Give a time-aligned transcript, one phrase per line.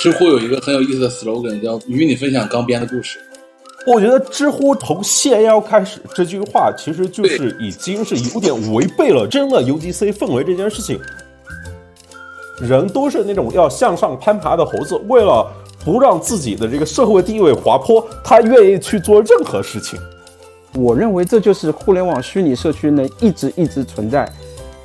[0.00, 3.18] 知乎有一个很有意思的 slogan，叫“与你分享刚编的故事”。
[3.86, 10.98] 我觉得知乎从现要开始这句话，其实就是已经是有点违背了真的 UGC 氛围这件事情。
[12.62, 15.46] 人都是那种要向上攀爬的猴子，为了
[15.84, 20.00] 不让自己的这个社会地位滑坡，他愿意去做任何事情。
[20.74, 24.26] 我认为这就是互联网虚拟社区能一直一直存在，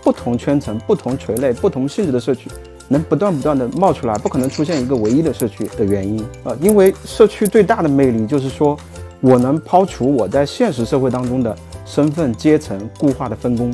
[0.03, 2.49] 不同圈层、不同垂类、不同性质的社区。
[2.87, 6.55] 能不断不断的冒出来，不可能出现一个唯一的社区的原因啊！
[6.61, 8.77] 因为社区最大的魅力就是说，
[9.21, 13.73] 我能抛除我在现实社会当中的身份阶层固化的分工，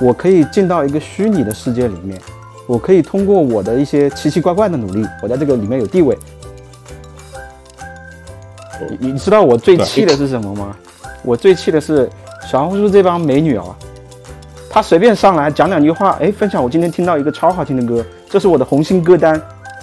[0.00, 2.18] 我可以进到一个虚拟的世界里面，
[2.66, 6.16] 我可以通过我的一些奇奇怪怪的努力，我在这个里面有地位。
[8.98, 10.76] 你你知道我最气的是什么吗？
[11.22, 12.10] 我最气的是
[12.50, 13.66] 小红书这帮美女啊！
[14.68, 19.38] 她随便上来讲两句话，哎，分享我今天听到一个超好听的歌，这是我的红心歌单，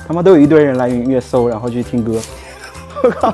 [0.08, 2.20] 他妈都有一堆人来云音乐搜，然后去听歌。
[3.04, 3.32] 我靠，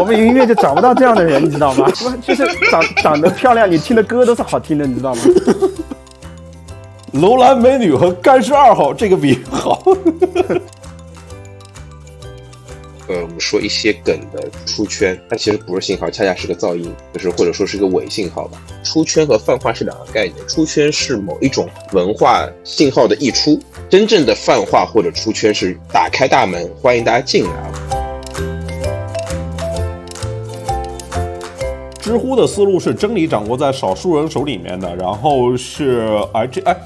[0.00, 1.88] 我们云音乐就找不到这样的人，你知道吗？
[2.20, 5.20] 就是长长得漂亮，你听的歌都是好听的，你知道吗？
[7.22, 9.80] 楼兰美女和干尸二号这个比好。
[13.08, 18.62] 呃，我们说一些梗的出圈，它其实不是信号，恰恰是个噪音，就是或者说是个伪信号吧。
[18.84, 27.50] 出圈和泛化是两个概念，出圈是某一种文化信号的溢出，真正的泛化或者出圈是打开大门，欢迎大家进来。
[31.98, 36.76] 知乎的思路是真理掌握在少数人手里面的，然后是哎这哎，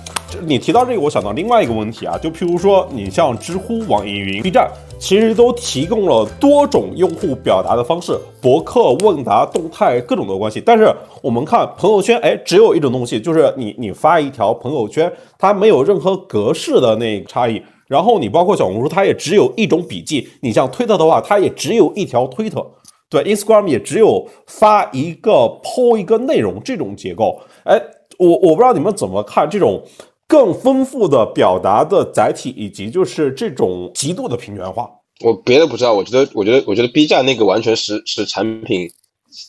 [0.42, 4.70] 你提到这个，我想到另外一个问题啊，就譬如说你像知乎、网易云、B 站。
[5.02, 10.62] 其实都提供了多种用户表达的方式，博客、问答、动态各种的关系。
[10.64, 17.60] 但是我们看朋友圈，哎，只有一种东西，就是你你发一条朋友圈，它没有任何格式的那个差异。
[17.88, 20.28] 然后你包括小红书，它也只有一种笔记。
[20.40, 22.64] 你像推特的话，它也只有一条推特。
[23.10, 25.30] 对，Instagram 也只有发一个
[25.64, 27.40] po 一个内容这种结构。
[27.64, 27.76] 哎，
[28.20, 29.82] 我我不知道你们怎么看这种。
[30.28, 34.90] 更丰富的表达的载体，以及就是这种极度的平原化。
[35.22, 38.90] 我别的不知道，我觉得，我觉得，我觉得 B 站那个完全是是产品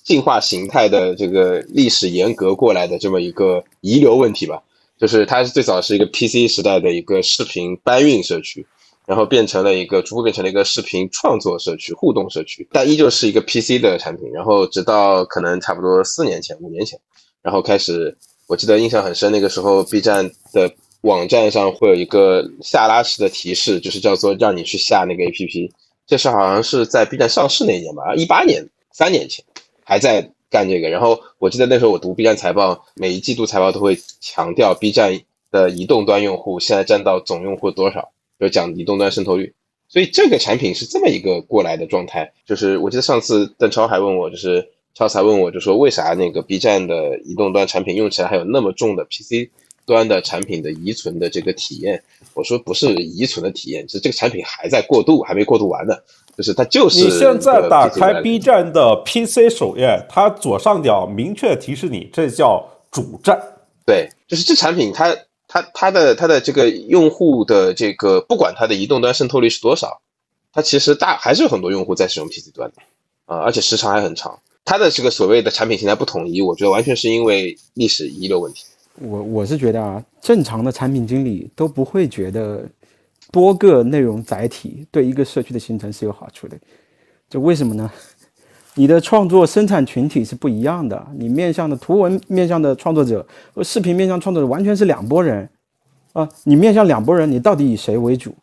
[0.06, 4.62] 进化形态的这个历史沿革过来的这么一个遗留问题吧。
[5.00, 8.66] 就是它是最早是一个 PC 时代的一个视频搬运社区，
[9.06, 14.32] 然后变成了一个逐步变成了一个视频创作社区、互动社区，但依旧是一个 PC 的产品。
[14.32, 17.00] 然后直到可能差不多四年前、五年前，
[17.42, 18.18] 然后开始。
[18.46, 20.70] 我记得印象很深，那个时候 B 站的
[21.04, 25.70] 网站上会有一个下拉式的提示，就是叫做让你去下那个 APP。
[26.08, 29.44] 这是好像是在 B 站上市那一年吧，一八年，三年前
[29.84, 30.90] 还在干这个。
[30.90, 35.20] 然后我记得那时候我读 B 站财报，每一季度财报都会强调 B 站
[35.52, 39.54] 的移动端用户现在占到总用户多少，就讲移动端渗透率。
[39.88, 42.32] 所以这个产品是这么一个过来的状态。
[42.46, 44.70] 就是我记得上次邓超还问我，就是。
[44.96, 49.50] 超才问我就说为啥那个 B 站的移动端产品用起来还有那么重的 PC
[49.86, 52.02] 端的产品的遗存的这个体验？
[52.34, 55.96] 我说不是遗存的体验，是这个产品还在过渡，还没过渡完呢。
[56.36, 57.04] 就是它就是。
[57.04, 63.40] 你现在打开 B 站的 PC 首页，它左上角明确提示你，这叫主站。
[63.86, 65.16] 对，就是这产品它
[65.48, 70.02] 它它的它的这个用户的这个不管它的移动端渗透率是多少，
[70.52, 72.82] 它其实大还是有很多用户在使用 PC 端的
[73.26, 74.40] 啊，而且时长还很长。
[74.66, 78.64] 它的这个所谓的产品形态不统一，我觉得完全是因为历史遗留问题。
[79.00, 82.64] 我我是觉得啊，正常的产品经理都不会觉得
[83.32, 86.58] 多个内容载体对一个社区的形成是有好处的。
[87.30, 87.92] 这为什么呢？
[88.76, 95.48] 你的创作生产群体是不一样的，你面向的图文面向的创作者和视频面向创作者完全是两拨人
[96.14, 96.28] 啊！
[96.44, 98.34] 你面向两拨人，你到底以谁为主？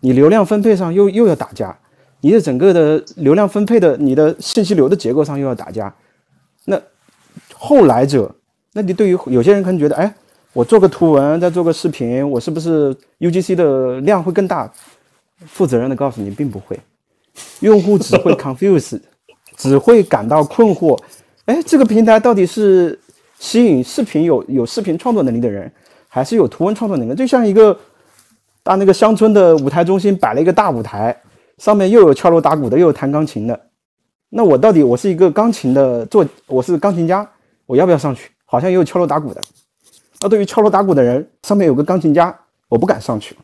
[0.00, 1.78] 你流量分配上又又要打架。
[2.22, 5.94] 你的整个的流量分配的，你的信息流的结构上又要打架，
[6.64, 6.80] 那
[7.54, 8.34] 后来者，
[8.76, 10.14] 那你对于有些人可能觉得，哎，
[10.52, 14.70] 我做个图文，再做个视频，我是不是 UGC 的量会更大？
[15.46, 16.78] 负责任的告诉你，并不会，
[17.60, 19.00] 用户只会 confuse，
[19.56, 20.94] 只会感到困惑。
[21.46, 22.98] 哎，这个平台到底是
[23.38, 25.72] 吸引视频有有视频创作能力的人，
[26.06, 27.14] 还是有图文创作能力？
[27.14, 27.74] 就像一个
[28.62, 31.18] 大那个乡村的舞台中心摆了一个大舞台。
[31.56, 33.58] 上面又有敲锣打鼓的，又有弹钢琴的，
[34.28, 37.26] 那我到底我是一个钢琴的做，我是钢琴家，
[37.64, 38.30] 我要不要上去？
[38.46, 39.42] 好像也有敲锣打鼓的，
[40.20, 42.34] 那对于敲锣打鼓的人，上面有个钢琴家，
[42.68, 43.36] 我不敢上去。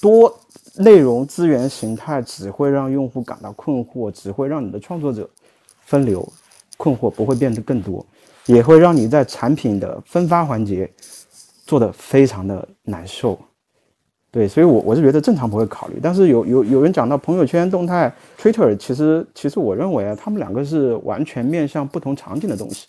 [0.00, 0.32] 多
[0.76, 5.28] 内容资源形态只会让用户感到困惑，只会让你的创作者
[5.84, 6.26] 分流，
[6.76, 8.04] 困惑不会变得更多，
[8.46, 10.90] 也会让你在产品的分发环节
[11.64, 13.38] 做得非常的难受。
[14.30, 22.86] 对，所以我我是觉得正常不会考虑，但是有有有人讲到朋友圈动态，Twitter，其实其实我认为啊，他们两个是完全面向不同场景的东西。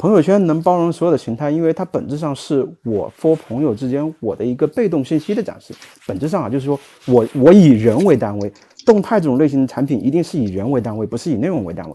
[0.00, 5.74] 朋友圈能包容所有的形态，因为它本质上是我 for 朋友之间我的一个被动信息的展示。
[6.06, 8.50] 本质上啊，就是说我我以人为单位，
[8.86, 11.94] 动态这种类型的产品一定是以人为单位，不是以内容为单位。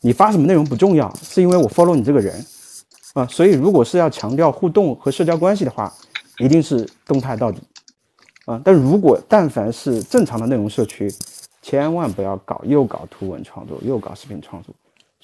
[0.00, 2.44] 你发什么内容不重要，是因为我 follow 你这个人
[3.14, 3.24] 啊。
[3.26, 5.94] 所以如果是要强调互动和社交关系的话，
[6.40, 7.60] 一定是动态到底
[8.46, 8.60] 啊！
[8.64, 11.08] 但如果但凡是正常的内容社区，
[11.62, 14.74] 千万不要搞又搞图文创作又搞视频创作，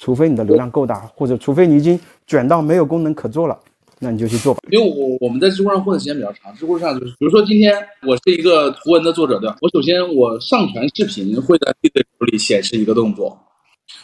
[0.03, 1.97] 除非你的流量够大，或者除非你已经
[2.27, 3.57] 卷到没有功能可做了，
[4.01, 4.59] 那你就去做吧。
[4.73, 7.73] 因为我我们在知乎上混的时间比较长，知乎上就是，比如说今天
[8.05, 9.57] 我是一个图文的作者，对吧？
[9.61, 11.93] 我首先我上传视频会在 feed
[12.33, 13.39] 里显示一个动作，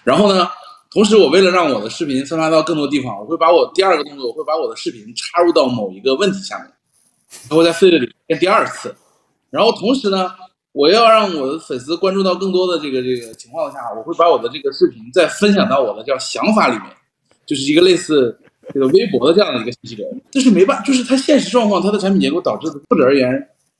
[0.04, 0.46] 然后呢，
[0.92, 6.66] 同时我为了让我的视频分发到更多地方，我会把我第二个动作，我会把我的视频插入到某一个问题下面。
[7.50, 8.94] 然后在 feed 里出现第二次，
[9.50, 10.30] 然后同时呢，
[10.78, 16.84] 我要让我的粉丝关注到更多的这个这个情况下，我会把我的这个视频再分享到我的叫想法里面，
[17.44, 18.38] 就是一个类似
[18.72, 20.06] 这个微博的这样的一个信息流。
[20.30, 23.28] 这是没办，就是它现实状况，它的产品结构导致的，或者而言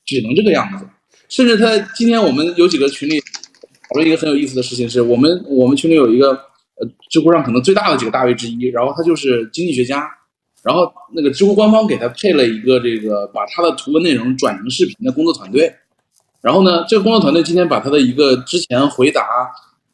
[0.07, 0.85] 只能这个样子。
[1.29, 10.11] 甚至他今天我们有几个群里讨论一个很有意思的事情，是我们我们群里有一个呃知乎上可能最大的几个大 V 之一，然后他就是经济学家。
[10.65, 15.73] 然后那个知乎官方给他配了一个这个把他的图文内容转成视频的工作团队，
[16.43, 19.23] 然后呢，这个工作团队今天把他的一个之前回答，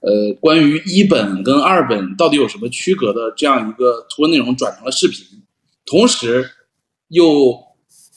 [0.01, 5.27] 呃，关于一本跟二本到底有什么区隔的这样一个图文内容转成了视频，
[5.87, 6.45] 同时
[7.09, 7.57] 又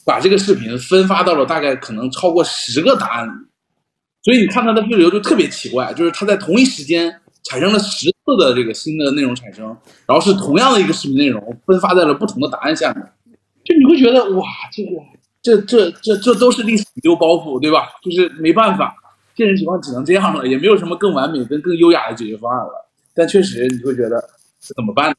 [0.04, 3.32] 把这个视频分发到了大概可能超过十个答案里，
[4.22, 7.20] 所以你看他的流就特别奇怪，就是他在同一时间。
[7.44, 9.64] 产生了十次的这个新的内容产生，
[10.06, 13.02] 然后是同样的一个视频内容分发在了不同的答案下面，
[13.64, 14.90] 就你会觉得哇，这个
[15.48, 17.88] 这这这这都是历史遗留包袱，对吧？
[18.02, 18.94] 就是没办法，
[19.34, 22.86] 现实情况只能这样了，也没有什么更完美跟更优雅的解决方案了。
[23.14, 24.20] 但确实你会觉得
[24.60, 25.16] 这怎么办呢？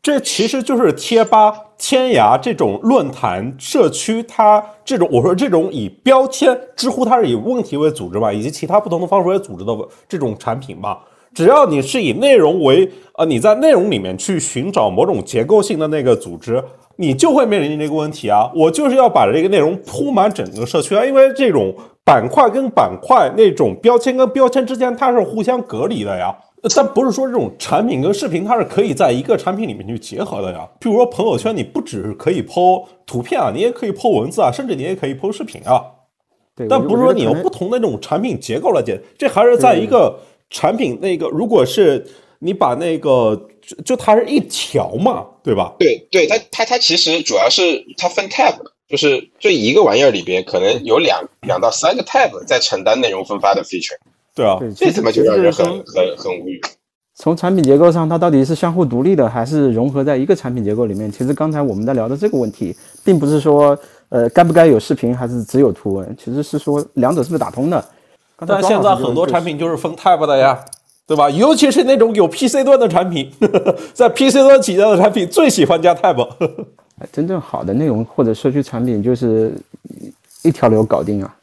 [0.00, 9.76] 这其实就是贴吧、天涯这种论坛社区，它这种我说这种以标签，知乎它是以问题为组织吧，以及其他不同的方式为组织的
[10.08, 11.00] 这种产品吧。
[11.34, 16.64] 只要你是以内容为呃，你在内容里面去寻找某种结构性的那个组织，
[17.00, 18.52] 你就会面临这个问题啊。
[18.54, 21.74] 我就是要把这个内容铺满整个社区啊，因为这种
[22.04, 26.36] 板块跟板块那种标签跟标签之间它是互相隔离的呀。
[26.76, 30.68] 但不是说这种产品跟视频它是可以在一个产品里面去结合的呀。
[30.78, 35.82] 譬如说朋友圈，你不只是可以 po 图片啊，你也可以 po 文字啊，甚至你也可以 po 视频啊。
[36.54, 40.18] 对，但不是说你用不同的这种产品结构来解，这还是在一个
[40.50, 42.04] 产品那个，如果是
[42.40, 43.48] 你把那个
[43.84, 45.74] 就它是一条嘛，对吧？
[45.78, 48.54] 对对，它它它其实主要是它分 tab，
[48.88, 53.96] 就是这一个玩意儿里边可能有两两到三个 tab 在承担内容分发的 feature。
[54.34, 56.60] 对啊，这他妈就让人很很很无语。
[57.14, 61.10] 从产品结构上，它到底是相互独立的，还是融合在一个产品结构里面？
[61.12, 62.74] 其实刚才我们在聊的这个问题，
[63.04, 63.78] 并不是说，
[64.08, 66.16] 呃，该不该有视频，还是只有图文？
[66.18, 67.84] 其实是说两者是不是打通的？
[68.46, 70.64] 但现在很多产品就是分 tab 的呀，
[71.10, 71.28] 对吧？
[71.28, 76.24] 尤其是那种有 PC 端的产品，呵 呵在 PC 端起家的产品最喜欢加 tab。
[77.10, 79.52] 真正好的内容或者社区产品，就是
[80.42, 81.36] 一条流搞定啊，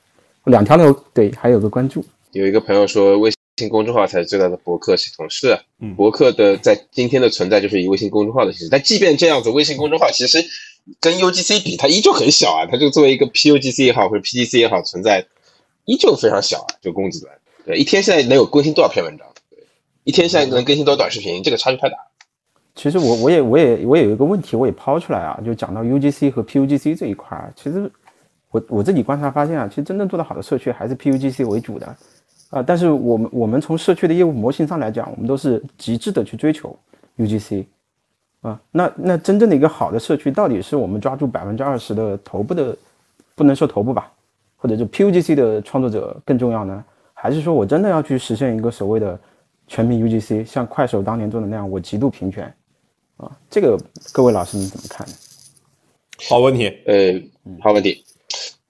[0.46, 2.02] 两条流对，还有个关注。
[2.32, 5.30] 有一个朋友说，微信公众号才是最大的博客系统。
[5.30, 5.60] 是，
[5.98, 8.70] 博客的在今天的存在就是以微信公众号的形式。
[8.72, 10.42] 但即便这样子，微信公众号其实
[11.02, 12.66] 跟 UGC 比，它依旧很小啊。
[12.72, 15.26] 它就作为一个 PUGC 也好，或者 PGC 也好，存在
[15.84, 16.68] 依旧非常小啊。
[16.82, 17.34] 就供给端，
[17.66, 19.28] 对，一天现在能有更新多少篇文章？
[20.08, 21.44] 对，一天现在能更新多少短视频？
[21.44, 21.98] 这个差距太大。
[22.74, 27.52] 其实我我也我也我有一个问题，我也抛出来啊，就讲到 UGC 和 PUGC 这一块儿。
[27.56, 27.92] 其实
[28.52, 31.96] 我我自己观察发现啊，其实真正做得好的社区还是 PUGC 为主的。
[32.52, 36.74] 啊，但是我们我们从社区的业务模型上来讲，我们都是极致的去追求
[37.18, 37.66] UGC，
[38.40, 42.78] 啊，那那真正的一个好的社区，到底是我们抓住百分之二十的头部的，
[43.36, 44.10] 不能说头部吧，
[44.56, 46.82] 或者就 PUGC 的创作者更重要呢？
[47.14, 49.20] 还是说我真的要去实现一个所谓的
[49.68, 52.52] 全民 UGC，像快手当年做的那样，我极度平权？
[53.18, 53.78] 啊，这个
[54.12, 55.14] 各位老师你怎么看呢？
[56.30, 57.14] 好问题，呃，
[57.62, 58.04] 好问题。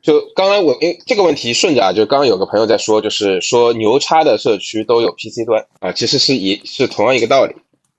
[0.01, 7.53] 就刚刚我因为这个问题顺着啊，就刚刚有个朋友在说，就是说牛叉的社区都有 PC 端啊，其实是一是同样一个道理，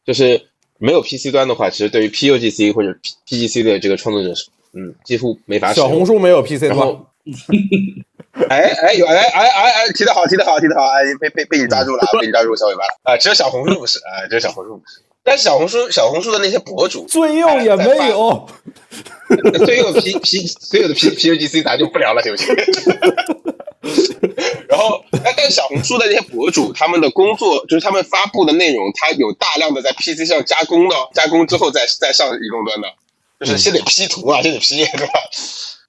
[0.05, 0.41] 就是
[0.79, 4.33] 没有 PC 端的话，其实对于 PUGC 或者 PGC 的这个创作者，
[4.73, 5.73] 嗯，几乎没法。
[5.75, 6.97] 小红书没有 PC 端。
[8.49, 15.01] 哎哎有哎哎哎哎提的好提的好提的好哎被被被你抓住了被你抓住小尾巴了啊，只有小红书不是啊，只有小红书不是。
[15.25, 18.49] 但是小红书小红书的那些博主最右也没有，
[19.67, 22.55] 最右 P P 最右的 P P U G C 咱就不聊了，行不行？
[24.69, 32.89] 然后，但但小红书的那些博主，他们的工作就是他们发布的内容，他有大量的在 PC 上加工的，加工之后再再上移动端的，
[33.41, 35.13] 就是先得 P 图啊，先得 P，对吧？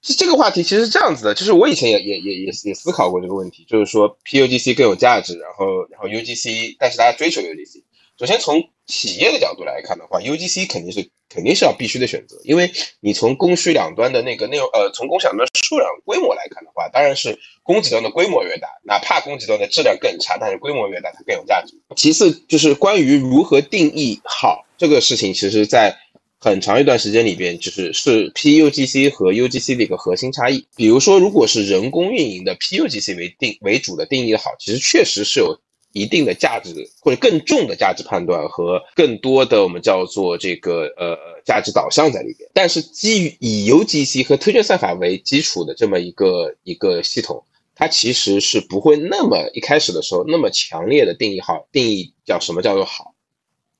[0.02, 7.84] 这个话题其实是这样子的，就是我以前也也也也也思考过这个问题，就是说 PUGC 更有价值，然后然后 UGC，但是大家追求 UGC。
[8.18, 21.74] 首先从企业的角度来看的话，UGC 肯定是肯定是要必须的选择，因为你从供需两端的那个内容，呃，从共享的数量规模来看的话，当然是供给端的规模越大，哪怕供给端的质量更差，但是规模越大它更有价值。
[21.96, 25.98] 其次就是关于如何定义好这个事情，其实在。
[26.42, 30.66] 很长一段时间里边，就是是 PUGC 和 UGC 的一个核心差异。
[30.76, 35.60] 比如说，如果是人工运营的 PUGC 为定为主的定义的好，其实确实是有
[35.92, 42.50] 一定的价值或者更重的价值判断和更多的我们叫做这个呃价值导向在里边。
[42.54, 47.44] 但是基于以 UGC 和推荐算法为基础的这么一个一个系统，
[47.76, 53.14] 它其实是不会那么一开始的时候那么强烈的定义好定义叫什么叫做好。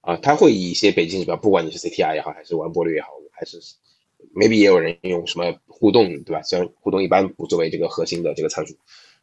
[0.10, 3.62] 啊，它会以一些北京指标，不管你是 CTR 也好，还是完播率也好，还是
[4.36, 6.42] maybe 也有人用什么互动，对吧？
[6.42, 8.74] 虽然互动一般不作为这个核心的这个参数，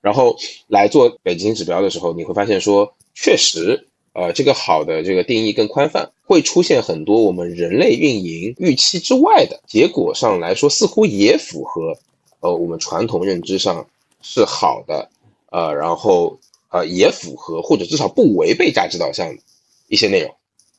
[0.00, 0.36] 然后
[0.68, 11.98] 来做北京指标的时候，你会发现说，确实，呃，这个好的这个定义更宽泛，会出现很多我们人类运营预期之外的结果上来说，似乎也符合
[12.38, 13.84] 呃我们传统认知上
[14.22, 15.10] 是好的，
[15.50, 16.38] 呃，然后
[16.68, 19.42] 呃也符合或者至少不违背价值导向的
[19.88, 20.32] 一些内容。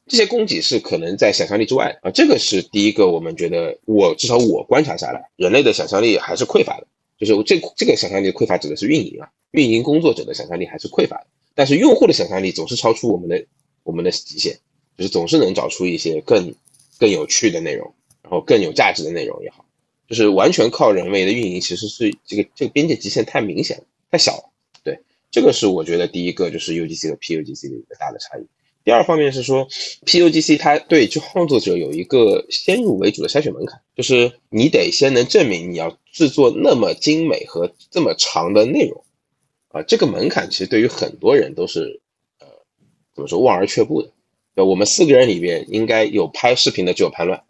[0.07, 6.87] 这些供给是可能在想象力之外啊，这个是第一个，我们觉得我至少我观察下来，人类的想象力还是匮乏的。
[7.19, 11.27] 就是这这个想象力匮乏指的是运营啊，运营工作者的想象力还是匮乏的。
[11.55, 13.43] 但是用户的想象力总是超出我们的
[13.83, 14.55] 我们的极限，
[14.97, 16.53] 就是总是能找出一些更
[16.99, 19.65] 更有趣的内容，然后更有价值的内容也好，
[20.07, 24.51] 就是完全靠人为的运营，其实是这个这个边界极限太明显了，太小了。
[24.83, 24.99] 对，
[25.31, 28.45] 这个是我觉得第一个就是 UGC 和 PUGC 的一个大的差异。
[28.87, 29.67] 第二方面是说
[30.05, 39.03] ，PUGC 它对创作者有一个先入为主的筛选门槛，就是你得先能证明你要制作那么精美和这么长的内容，
[39.73, 41.99] 啊，这个门槛其实对于很多人都是，
[42.39, 42.47] 呃，
[43.13, 44.09] 怎么说望而却步的。
[44.55, 47.43] 呃，我们四个人里边应该有拍视频的只有潘乱，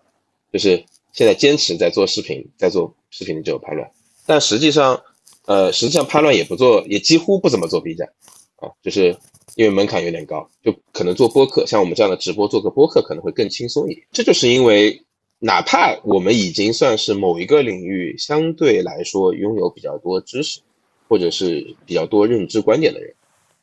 [0.52, 3.92] 就是现在坚持在做视频，在做视频的只有潘乱，
[4.26, 5.04] 但实际上，
[5.46, 8.08] 呃，实际上潘乱也不做，也几乎不怎么做 B 站，
[8.56, 9.16] 啊，就是。
[9.58, 14.06] 因为门槛有点高，就可能做播客，像我们这样的直播做个播客可能会更轻松一点。
[14.12, 15.04] 这就是因为，
[15.40, 20.60] 哪怕我们已经算是某一个领域相对来说拥有比较多知识，
[21.10, 23.16] 或者是比较多认知观点的人，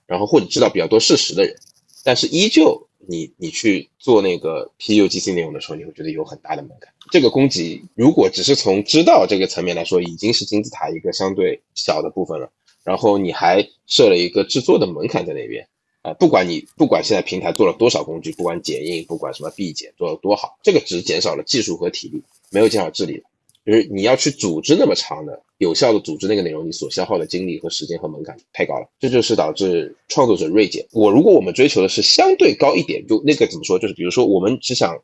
[0.05, 1.55] 然后或者知道比较多事实的人，
[2.03, 6.93] 但是依旧你你去做那个 PUGC 内容的时候，你会觉得有很大的门槛。
[7.13, 12.51] 这个供给如果只是从知道这个层面来说，已经是金字塔一个相对小的部分了。
[12.83, 15.69] 然后你还设了一个制作的门槛在那边。
[16.05, 23.23] 啊，不管你不管现在平台做了多少工具，不管剪映，不管什么必剪做的多好，这个只减少了技术和体力，没有减少智力。
[23.65, 30.87] 就是你要去组织那么长的有效的组织那个内容，你所消耗的精力和时间和门槛太高了，这就是导致创作者锐减。
[30.93, 33.79] 我如果我们追求的是相对高一点，就那个怎么说？
[33.79, 34.95] 就是比如说我们只想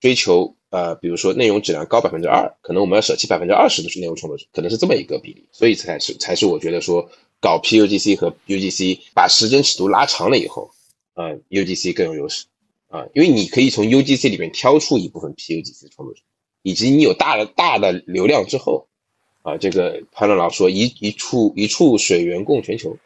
[0.00, 7.08] 追求呃，比如说内容质量高百分之二，可能我们要舍弃百分之二十的是内容创作者，可能是这么一个比例，所以才是才是我觉得说。
[7.42, 10.70] 搞 PUGC 和 UGC，把时间尺度拉长了以后，
[11.14, 12.44] 啊，UGC 更有优势，
[12.88, 16.22] 啊，因为你可以从 UGC 里面挑出一部分 PUGC 创作者，
[16.62, 18.86] 以及你有大的大的流量之后，
[19.42, 22.96] 啊，这个潘乐老说一一处一处水源供全球，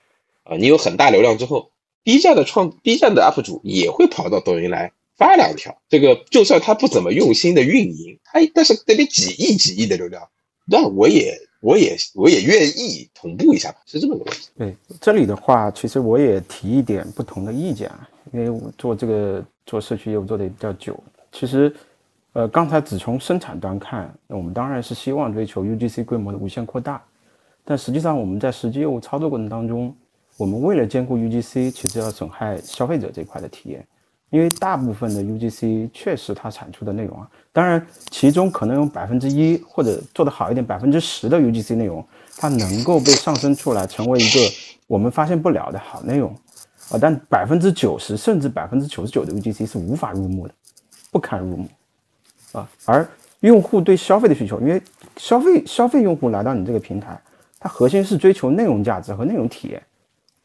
[0.42, 1.70] 啊，你有很大流量之后
[2.04, 10.28] ，B 站的创 B 站的 UP 主也会跑到抖音来发两条，这个就算他不怎么用心的运营，他但是得得几亿几亿的流量，
[10.66, 11.40] 那我也。
[11.66, 14.48] 我也我也愿意同步一下吧，是这么个问题。
[14.56, 20.96] 对这里的话，其实我也提一点不同的意见啊，因为我做这个做社区业务做的也比较久。
[21.32, 21.74] 其实，
[22.34, 27.02] 呃，刚才只从生产端看，我们当然是希望追求 UGC 规模的无限扩大，
[27.64, 29.92] 但实际上我们在实际业务操作过程当中，
[30.36, 33.84] 我们为了兼顾 UGC，其实要损害消费者这块的体验。
[34.30, 42.04] 因为大部分的 UGC 确实它产出的内容啊，当然其中可能有百分之一或者做得好一点百分之十的 UGC 内容，
[42.36, 44.40] 它能够被上升出来成为一个
[44.88, 46.34] 我们发现不了的好内容
[46.90, 50.54] 啊，但百分之九十甚至百分之九十九的 UGC 是无法入目的，
[51.12, 51.68] 不堪入目
[52.52, 52.68] 啊。
[52.84, 53.08] 而
[53.40, 54.82] 用户对消费的需求，因为
[55.16, 57.16] 消费消费用户来到你这个平台，
[57.60, 59.80] 它核心是追求内容价值和内容体验。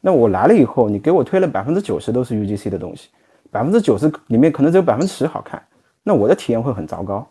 [0.00, 3.08] 那我来了以后，你给我推了百分之九十都是 UGC 的东西。
[3.52, 5.62] 百分之九十里面可能只有百分之十好看，
[6.02, 7.24] 那我的体验会很糟糕，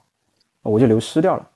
[0.61, 1.49] 我就流失掉了，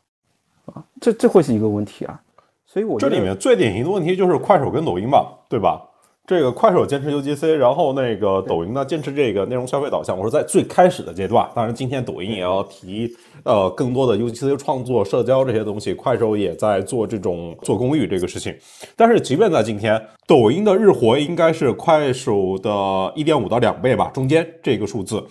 [0.73, 2.19] 啊，这这会是一个问题啊。
[2.65, 5.81] 所以我这里面最典型的问题就是快手跟抖音吧，对吧？
[6.27, 10.17] 这个快手坚持 UGC，然后那个抖音呢坚持这个内容消费导向。
[10.17, 18.55] 我说在最开始的阶段，当然今天抖音也要提呃更多的 UGC 创作、社交这些东西，快手也在做这种做公寓这个事情。
[18.95, 25.23] 但是即便在今天，抖音的日活应该是快手的一点五到两倍吧，中间这个数字。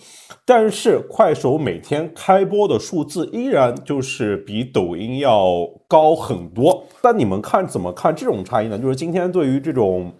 [0.45, 6.85] 但是快手每天开播的数字依然就是比抖音要高很多。
[7.01, 8.79] 但你们看怎么看这种差异呢？
[8.79, 10.13] 就是今天对于这种。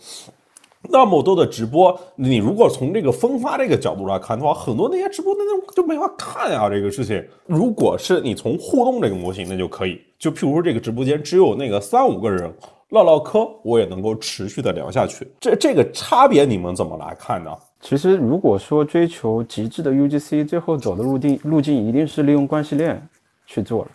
[0.90, 6.70] 那么多的直播，你如果从这个分发这个角度来看的话，很多那些直播的内容就没法看呀。
[6.70, 10.02] 这个事情，如果是你从互动这个模型，那就可以。
[10.18, 12.52] 就譬如说这个直播间只有那个三五个人
[12.90, 15.28] 唠唠嗑，我也能够持续的聊下去。
[15.40, 17.52] 这这个差别你们怎么来看呢？
[17.82, 23.02] 其实如果说追求极致的 UGC，最后走的路径路径一定是利用关系链
[23.46, 23.92] 去做了，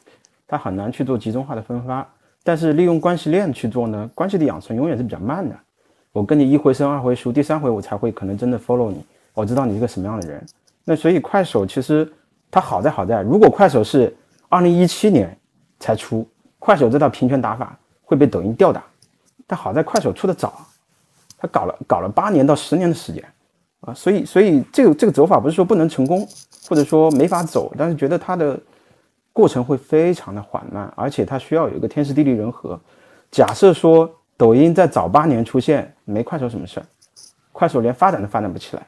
[0.46, 2.06] 它很难去做集中化的分发。
[2.42, 5.54] 但是利用关系链去做呢，关系的养成永远是比较慢的。
[6.12, 10.44] 我跟你一回生二回熟，第三回我才会可能真的 follow 你，我知道你是个什么样的人。
[10.84, 12.10] 那所以快手其实
[12.50, 14.12] 它好在好在，如果快手是
[14.48, 15.38] 二零一七年
[15.78, 16.26] 才出，
[16.58, 18.82] 快手这套平权打法会被抖音吊打。
[19.46, 20.66] 但好在快手出的早，
[21.38, 23.24] 它搞了搞了八年到十年的时间
[23.82, 26.26] 啊，所以所以这个这个走法不是说不能成功，
[26.68, 28.58] 或者说没法走，但是觉得它的
[29.32, 32.76] 过程会非常的缓慢，而且它需要有一个天时地利人和。
[33.30, 34.12] 假设说。
[34.40, 36.86] 抖音在早八年出现，没快手什么事儿，
[37.52, 38.86] 快手连发展都发展不起来，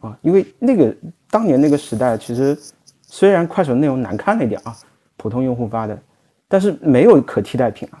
[0.00, 0.94] 啊，因为那个
[1.30, 2.54] 当年那个时代，其实
[3.00, 4.76] 虽然快手内容难看了一点啊，
[5.16, 5.98] 普通用户发的，
[6.46, 7.96] 但是没有可替代品啊，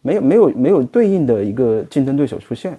[0.00, 2.78] 没有没有没有对应的一个竞争对手出现，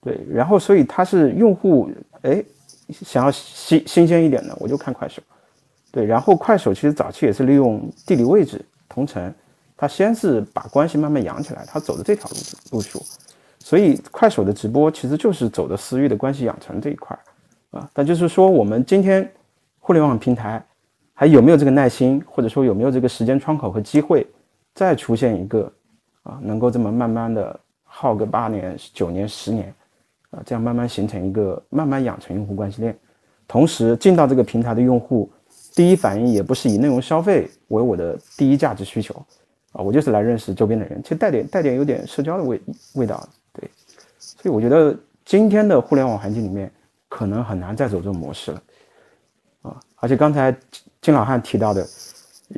[0.00, 1.90] 对，然后所以它是用户
[2.22, 2.44] 哎
[2.90, 5.20] 想要新新鲜一点的，我就看快手，
[5.90, 9.34] 对，然后快手其实早期也是利用地理位置同城。
[9.84, 12.36] 他先是把关系慢慢养起来，他走的这条路
[12.72, 13.02] 路数，
[13.58, 17.14] 所以快手的直播其实就是走的私域的关系养成这一块
[17.70, 17.86] 啊。
[17.92, 19.30] 但就是说，我们今天
[19.78, 20.64] 互联网平台
[21.12, 24.26] 还有没有这个耐心，或者说有没有这个时间窗口和机会，
[24.74, 25.70] 再出现一个
[26.22, 29.68] 啊，能够这么慢慢的耗个八年、九年、十年
[30.30, 32.98] 啊，这样慢慢形成一个慢慢养成用户关系链，
[33.46, 35.30] 同时进到这个平台的用户，
[35.74, 39.14] 第一反应也不是以内容消费为我的第一价值需求。
[39.74, 42.60] 啊，我就是来认识周边的人，其实带点带点有点社交的味
[42.94, 43.68] 味道，对，
[44.18, 46.70] 所以我觉得今天的互联网环境里面
[47.08, 48.62] 可能很难再走这种模式了，
[49.62, 50.56] 啊，而且刚才
[51.02, 51.84] 金老汉提到的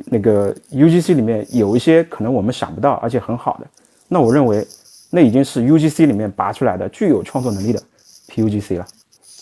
[0.05, 3.67] 那个 UGC 里面有一些可能我们想不到而且很好的，
[4.07, 4.65] 那我认为
[5.09, 7.81] 那已经是 UGC 里面拔出来的具有创作能力的
[8.29, 8.85] PUGC 了。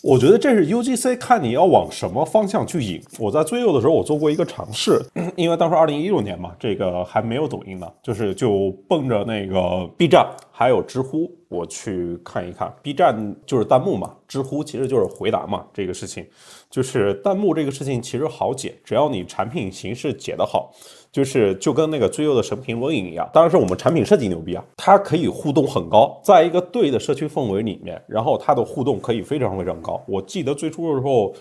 [0.07, 3.01] 我觉得这是 UGC，看你要往什么方向去引。
[3.17, 5.03] 我在最右的时候，我做过一个尝试，
[5.35, 12.71] 因为当时二零一六年嘛，这个还没有抖音呢，就是就奔着那个 B 站还有知乎，我去看一看。
[12.83, 16.23] B 站就是弹幕嘛，知乎其实就是回答嘛，这个事情
[16.69, 20.71] 就是弹幕这个事情其实好解，只要你产品形式解得好。
[21.15, 30.03] 就是就跟那个最右的神评论一样，当然是我们产品设计牛逼啊，它可以互动很高，在一个对的社区氛围里面，然后它的互动可以非常非常高。
[30.09, 31.33] 我记得最初的时候，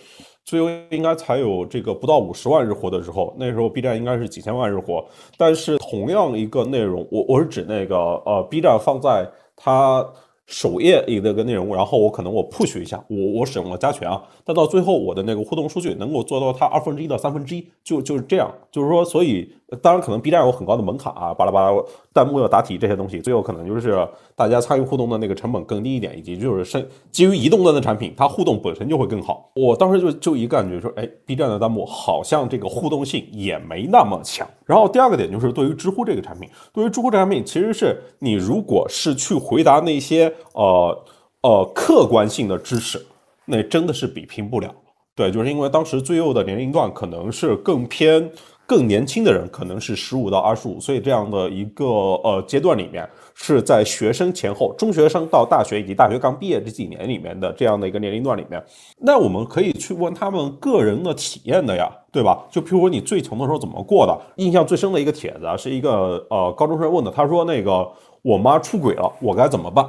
[0.44, 5.04] 最优应该才有这个不到五十万日活的时候，那时候 B 站应该是几千万日活，
[5.36, 10.08] 但是同样一个内容，我我是指那个呃 B 站放在它。
[10.46, 21.76] 首页一个个内容，然后我可能我 push 一下，我我使用了加权啊，但到最后我的那个互动数据能够做到它二分之一到三分之一，就就是这样，就是说，所以当然可能 B 站有很高的门槛啊，巴拉巴拉，
[22.12, 29.50] 弹幕要答题这些东西，最后可能就是大家参与互动的那个成本更低一点，以及就是生基于移动端的产品，它互动本身就会更好。
[29.54, 34.48] 我当时就就一感觉说，哎，B 站的弹幕好像这个互动性也没那么强。
[34.64, 40.32] 然后第二个点就是对于知乎这个产品，对于知乎这产品，其实是你如果是去回答那些。
[40.54, 41.04] 呃
[41.42, 43.04] 呃，客观性的知识，
[43.44, 44.74] 那真的是比拼不了。
[45.14, 48.30] 对，就是因为当时最右的年龄段可能是更偏
[48.66, 58.62] 更年轻的人，可能是十五到二十五岁这样的一个呃阶段里面，是在学生前后，中学生到大学以及大学刚毕业这几年里面的这样的一个年龄段里面。
[58.98, 62.46] 那我们可以去问他们个人的体验的呀，对吧？
[62.50, 64.18] 就譬如说你最穷的时候怎么过的？
[64.36, 67.86] 印象最深的一个帖子啊，是一个呃高中生问的，他说那个
[68.22, 69.86] 我妈出轨了，我该怎么办？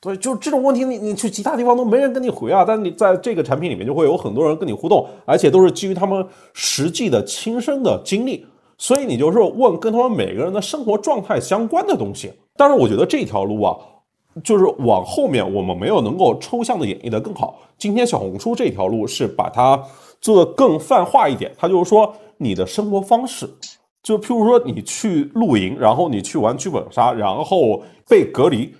[0.00, 12.32] 对，就这种问题，你你去其他地方都没人跟你回啊，但你在这个产品里面就会有很多人跟你互动，而且都是基于他们实际的亲身的经历，所以你就是问跟他们每个人的生活状态相关的东西。
[12.56, 13.76] 但是我觉得这条路啊，
[14.44, 17.58] 就是往后面我们没有能够抽象的演绎的更好。
[17.76, 19.82] 今天小红书这条路是把它
[20.20, 23.48] 做的更泛化一点，它就是说你的生活方式，
[24.00, 28.72] 就譬如说你去露营，然后你去玩剧本杀，然后被隔离，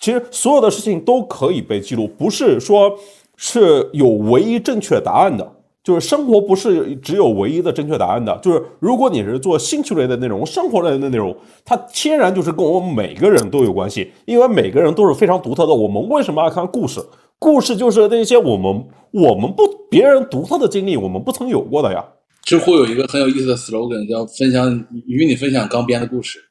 [0.00, 2.94] 其实所有的事情都可以被记录，不是说
[3.36, 5.52] 是有唯一正确答案的。
[5.84, 15.72] 就是生活不是只有唯一的正确答案的，就是如果你是做兴趣类的内容、生活类的内容，它天然就是跟我们每个人都有关系，因为每个人都是非常独特的。
[15.72, 17.00] 我们为什么要看故事？
[17.38, 22.04] 故事就是那些我们我们不别人独特的经历，我们不曾有过的呀。
[22.48, 24.72] 知乎有一个很有意思的 slogan，叫“分享
[25.06, 26.42] 与你分享刚编的故事”。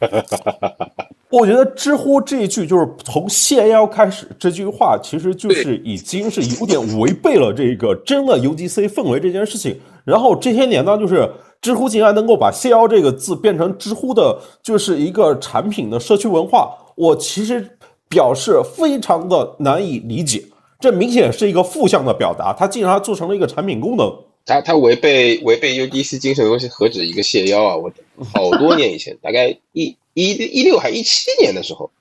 [1.32, 9.76] 我觉得知乎这一句就是从谢邀开始，这句话其实就是已经是有点违背了这个真的 UGC 氛围这件事情。
[10.06, 11.28] 然后这些年呢，就是
[11.62, 17.68] 知乎竟然能够把谢邀这个字变成知乎的，就是一个产品的社区文化，我其实
[18.08, 20.44] 表示非常的难以理解。
[20.80, 24.14] 这明显是一个负向的表达，它竟然做成了一个产品功能。
[24.48, 27.76] 它它违背违背 UDC 精神的东西，何止一个谢邀啊！
[27.76, 27.94] 我
[28.34, 29.96] 好多年以前，大概一。
[30.20, 31.92] 一一六还一七年的时候，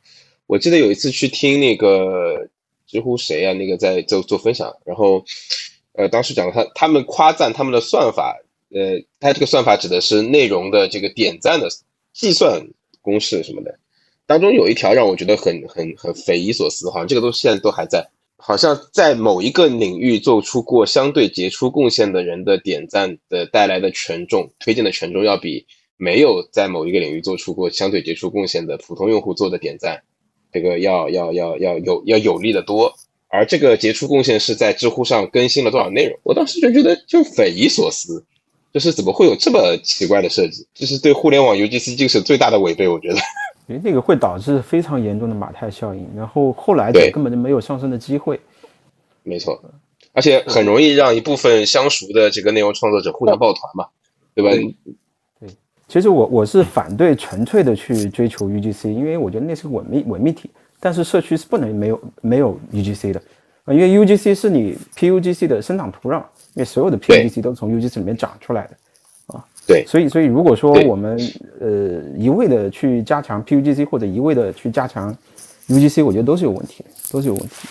[0.47, 2.49] 我记得有一次去听那个
[2.87, 5.23] 知乎谁啊，那个在做做分享，然后
[5.93, 8.35] 呃，当时讲他他们夸赞他们的算法，
[8.71, 11.69] 呃，他这个算法指的是内容的这个点赞的
[12.15, 12.67] 计算
[13.03, 13.79] 公式什么的，
[14.27, 25.66] 当中有一条让我觉得很很很匪夷所思，好像这个东西现在都还在，好像在某一个领域做出过相对杰出贡献的人的点赞的带来的权重推荐的权重要比。
[25.99, 30.03] 没有在某一个领域做出过相对杰出贡献的普通用户做的点赞，
[30.53, 32.92] 这个要要要要有要有利的多。
[33.29, 36.18] 而这个杰出贡献是在知乎上更新了多少内容？
[36.22, 38.22] 我当时就觉得就匪夷所思，
[38.75, 40.66] 就是怎么会有这么奇怪的设计？
[40.75, 43.16] 这是对互联网 UGC 精神最大的违背，我觉得。
[43.67, 48.41] 因为那个会导致非常严重的马太效应，然后后来根本就没有上升的机会。
[49.23, 49.61] 没错，
[50.13, 53.87] 而且很容易让一部分相熟的这个内容创作者互相抱团嘛，
[54.35, 54.51] 对吧？
[54.51, 55.49] 对
[55.89, 60.51] 其实我我是反对纯粹的去追求 UGC，因为我觉得那是个伪密伪命题。
[60.79, 63.23] 但是社区是不能没有没有 UGC 的，
[63.65, 66.19] 啊，因为 UGC 是你 PUGC 的生长土壤，
[66.55, 68.77] 因为所有的 PUGC 都从 UGC 里面长出来的，啊，
[69.67, 71.19] 对，所以所以如果说我们
[71.61, 75.13] 呃一味的去加强 PUGC 或者一味的去加强
[75.69, 77.69] UGC，我觉得都是有问题的，都是有问题。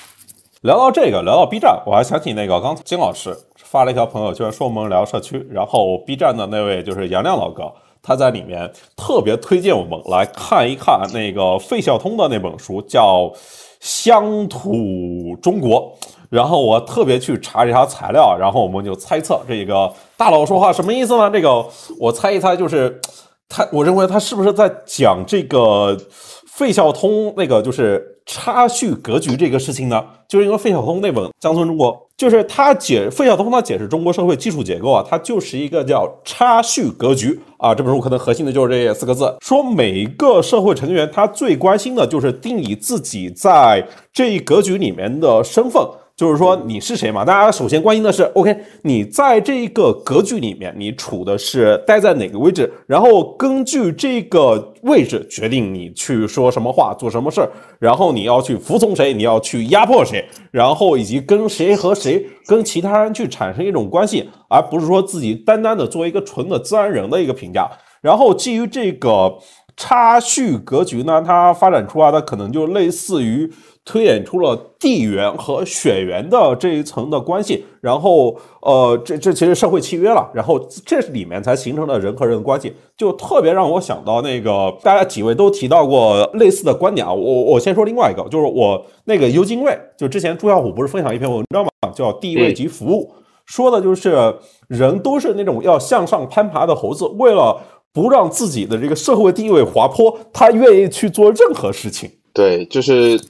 [0.61, 7.71] 聊到这个，聊到 B 站，我还想起那个刚金老师发了一条朋友圈说我们聊社区，然后 B 站的那位就是杨亮老哥。
[8.01, 13.23] 他在里面特别推荐我们来看一看那个费孝通的那本书，叫
[13.79, 15.91] 《乡土中国》。
[16.35, 21.29] 然后我特别去查这条材料，然后我们就猜测这个大佬说话什么意思呢？
[21.29, 21.65] 这个
[21.97, 22.99] 我猜一猜，就是
[23.47, 25.97] 他，我认为他是不是在讲这个
[26.45, 30.03] 费孝通那个就是差序格局这个事情呢？
[30.27, 31.93] 就是因为费孝通那本《乡村中国》。
[32.17, 37.75] 就是他解费孝通他解释中国社会基础结构啊，它就是一个叫差序格局啊。
[37.75, 45.85] 这本书可能核心的就是这四个字，说每一个社会成员他最关心的就是定义自己在这一格局里面的身份。
[46.15, 47.25] 就是说你是谁嘛？
[47.25, 52.71] 大家首先关心的是，OK，你在这个格局里面，你处的是待在哪个位置？
[52.87, 67.69] 然后根据这个位置决定你去说什么话、做什么事儿，然后你要去服从谁，你要去压迫谁，然后以及跟谁和谁、跟其他人去产生一种关系，而不是说自己单单的作为一个纯的自然人的一个评价。
[68.01, 69.37] 然后基于这个
[69.75, 73.51] 差序格局呢，它发展出来的可能就类似于。
[73.85, 87.13] 推演出了地缘和血缘的这一层的关系，然后呃，这这其实社会契约了，然后这里面才形成了人和人的关系，就特别让我想到那个大家几位都提到过类似的观点啊。
[87.13, 93.13] 我我先说另外一个，就是我那个尤金卫，就之前朱小虎不是分享一篇文章嘛，叫《地位及服务》，
[93.45, 94.33] 说的就是
[94.67, 97.61] 人都是那种要向上攀爬的猴子，为了
[97.93, 102.09] 不让自己的这个社会地位滑坡，他愿意去做任何事情。
[102.33, 103.21] 对，就是。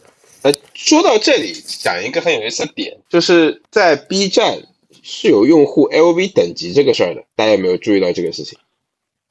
[0.46, 4.62] 呃，说到这里，讲一个很有意思的点，就是在 B 站
[5.02, 8.60] 是有用户 LV 等级这个事儿的，大家有没有注意到这个事情？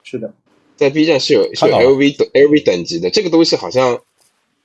[0.03, 0.33] 是的，
[0.75, 4.01] 在 B 站是有是有 LV 等 LV 等级的，这个东西好像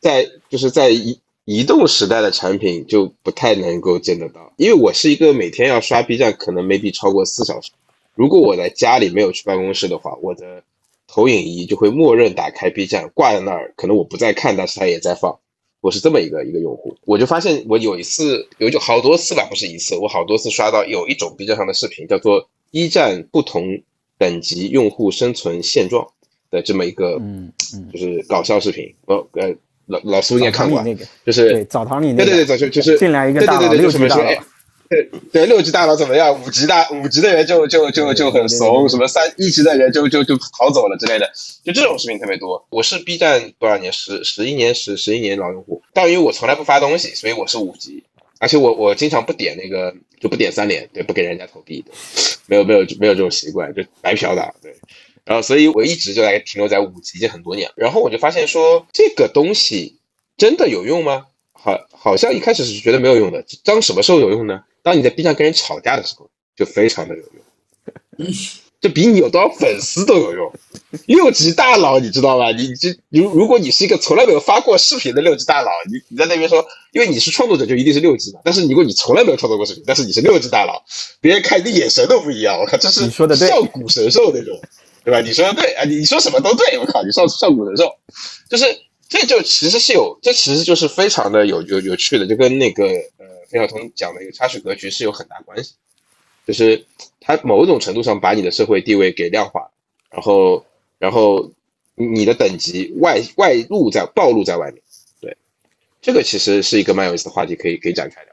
[0.01, 7.71] 在就是在移移动时代的产品就不太能够见得到，因为我是一个每天要刷 B 站，可能 maybe 超过四小时。
[8.17, 10.65] 如果我在家里没有去办公室的话，我的
[11.07, 15.39] 投影仪就会默认打开 B 站挂在那儿，可能我不在看，但是它也在放。
[15.81, 23.81] 我是这么一个一个用户，我就发现我有一次有就好多次吧，不是一次，我好多次刷到有一种 B 站上的视频，叫做一站不同
[24.19, 26.07] 等级用户生存现状
[26.51, 28.95] 的这么一个，嗯嗯，就是搞笑视频。
[29.07, 29.55] 呃呃，
[29.87, 34.43] 老老苏应该看过啊，那个，就是对澡堂里那个，对对对，早就就是进来一个对对对对，大佬六就什么大佬，
[34.91, 36.37] 对 对，六级大佬怎么样？
[36.43, 41.31] 五级大五级的人就就就就很怂，什么三一级的人就就就逃走了之类的，
[41.65, 42.67] 就这种视频特别多。
[42.71, 43.93] 我是 B 站多少年？
[43.93, 48.03] 十十一年十十一年老用户，但因为我从来不发东西，所以我是五级，
[48.41, 51.93] 而且我我经常不点那个就不点三连，对，不给人家投币的，
[52.47, 54.75] 没有没有没有这种习惯，就白嫖的，对。
[55.25, 57.75] 然后，所以我一直就在停留在五级，已经很多年了。
[57.77, 60.01] 然后我就发现说，这个东西
[60.37, 61.27] 真的有用吗？
[61.53, 63.45] 好，好像一开始是觉得没有用的。
[63.63, 64.65] 当什么时候有用呢？
[64.83, 68.35] 当你在 B 站跟人吵架的时候，就非常的有用，
[68.81, 70.53] 这比你有多少粉丝都有用。
[71.07, 72.51] 六级大佬，你知道吧？
[72.53, 78.41] 你这如如果你是一个从来没有发过视频的六级大佬，你你在那边说，因为你是创作者，就一定是六级嘛。
[78.45, 80.83] 但是如果你从来没有创作过视频，但是你是六级大佬，
[81.21, 82.59] 别人看你的眼神都不一样。
[82.59, 84.59] 我靠，这是你说得对上古神兽那种。
[85.03, 85.23] 对吧？
[85.23, 86.77] 你说的对啊，你说什么都对。
[86.79, 87.91] 我靠，你上上古神兽，
[88.51, 88.65] 就是
[89.09, 93.20] 这就其实是有，这其实就是非常的有有有趣的，就跟那个呃
[93.51, 95.75] 费孝通讲的一个差序格局是有很大关系，
[96.47, 96.85] 就是
[97.21, 99.69] 它某种程度上把你的社会地位给量化，
[100.11, 100.65] 然后
[100.99, 101.51] 然后
[101.95, 104.81] 你的等级外外露在暴露在外面，
[105.21, 105.37] 对，
[106.01, 108.31] 这个其实是一个蛮有意思的话题，可以可以展开的。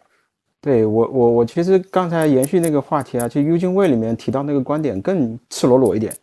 [0.62, 6.16] 对我我我其实刚才延续那个话题啊，就《幽精卫》里面提到那个观点更赤裸裸一点。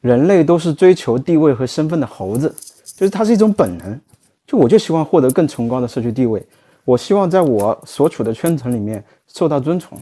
[0.00, 2.54] 人类都是追求地位和身份的猴子，
[2.94, 4.00] 就是它是一种本能。
[4.46, 6.40] 就我就希望获得更崇高的社区地位，
[6.88, 9.98] 我希望在我所处的圈层里面受到尊崇。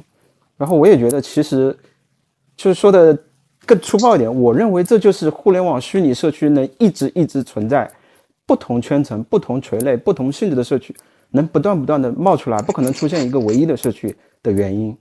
[0.57, 1.77] 然后我也觉得，其实
[2.57, 3.18] 就是说的
[3.66, 7.90] 更粗暴一点，我认为这就是互联网虚拟社区能一直一直存在，
[8.46, 10.94] 不同圈层、不同垂类、不同性质的社区
[11.31, 14.96] 能不断不断的冒出来，不可能出现一个唯一的社区的原因。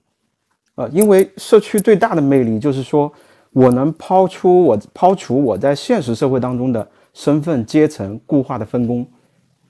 [0.74, 3.12] 呃，因为社区最大的魅力就是说。
[3.56, 9.08] 我能抛出我抛除我在现实社会当中的身份阶层固化的分工，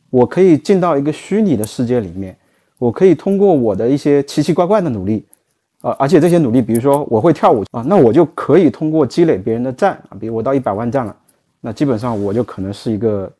[0.09, 2.35] 我可以进到一个虚拟的世界里面，
[2.77, 5.25] 我可以通过我的一些奇奇怪怪的努力，
[5.81, 11.15] 啊，而且这些努力，比如说我会跳舞啊，那我就可以通过积累别人的赞啊，比如我到一百万赞了，
[11.61, 13.31] 那基本上我就可能是一个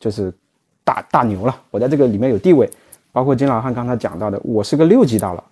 [0.00, 0.32] 就是
[0.82, 2.68] 大大牛了，我在这个里面有地位，
[3.12, 5.42] 包括金老汉刚才讲到的，我是个六级大佬，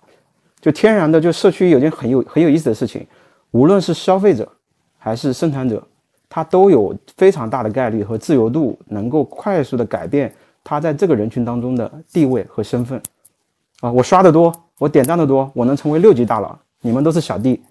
[0.59, 3.05] 就天然的就社区有件很有很有意思的事情。
[3.51, 4.51] 无论是消费者
[4.97, 5.81] 还是生产者，
[6.27, 10.33] 他都有非常大的概率和自由度，能够快速的改变
[10.65, 13.01] 他在这个人群当中的地位和身份。
[13.79, 17.61] 啊，我刷的多，我点赞的多，我能成为六级大佬，你们都是小弟。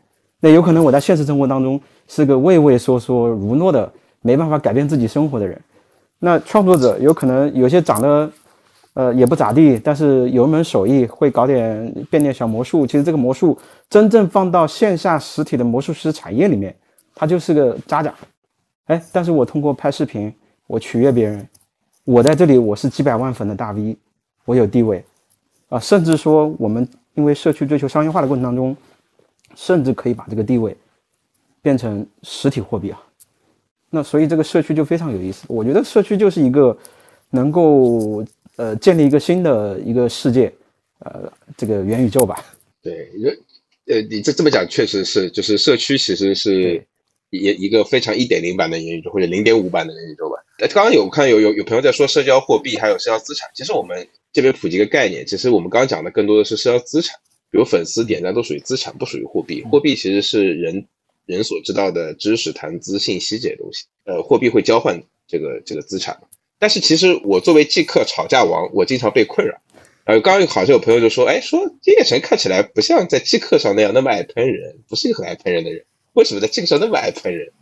[0.41, 1.79] 那有可能我在现实生活当中
[2.09, 5.61] 是个畏畏缩缩、如诺的，没办法改变自己生活的人。
[6.19, 8.31] 那创作者有可能有些长得。
[8.97, 12.87] 呃，也不咋地，但是有一门手艺，会搞点变点小魔术。
[12.87, 13.59] 其实这个魔术
[13.91, 16.73] 真正放到线下实体的魔术师产业里面，
[17.13, 18.15] 它就是个渣渣。
[18.87, 20.33] 哎，但是我通过拍视频，
[20.69, 21.45] 我取悦别人，
[22.05, 23.97] 我在这里我是几百万粉的大 V，
[24.45, 25.05] 我有地位
[25.69, 28.77] 啊，甚至说我们因为社区追求商业化的过程当中，
[29.55, 30.77] 甚至可以把这个地位
[31.61, 33.03] 变成实体货币啊。
[33.91, 35.45] 那所以这个社区就非常有意思。
[35.49, 36.77] 我觉得社区就是一个
[37.31, 38.25] 能够。
[38.57, 40.55] 呃，建立一个新的一个世界，
[41.01, 42.37] 呃，这个元宇宙吧。
[42.81, 43.11] 对，
[43.87, 46.81] 呃，你这这么讲确实是，就是社区其实是
[47.31, 50.34] 一一个非常一点零版的元宇宙，或者零点五版的元宇宙吧。
[50.59, 53.51] 刚刚有看有有有朋友在说社交货币，还有社交资产。
[53.55, 57.19] 其实我们这边普及一个概念，其实我们刚刚讲的更多的是社交资产，
[57.51, 59.63] 比如粉丝点赞都属于资产，不属于货币。
[59.65, 60.87] 货币其实是人
[61.27, 63.85] 人所知道的知识、谈资、信息这些东西。
[64.05, 66.17] 呃，货币会交换这个这个资产。
[66.59, 69.61] 但是其实我作为即刻吵架王，我经常被困扰。
[70.05, 77.53] 呃，刚刚好像有朋友就说，哎，说金叶晨看起来不像在即刻上那样那么爱喷人，不是一个很爱喷人的人，为什么在即刻上那么爱喷人？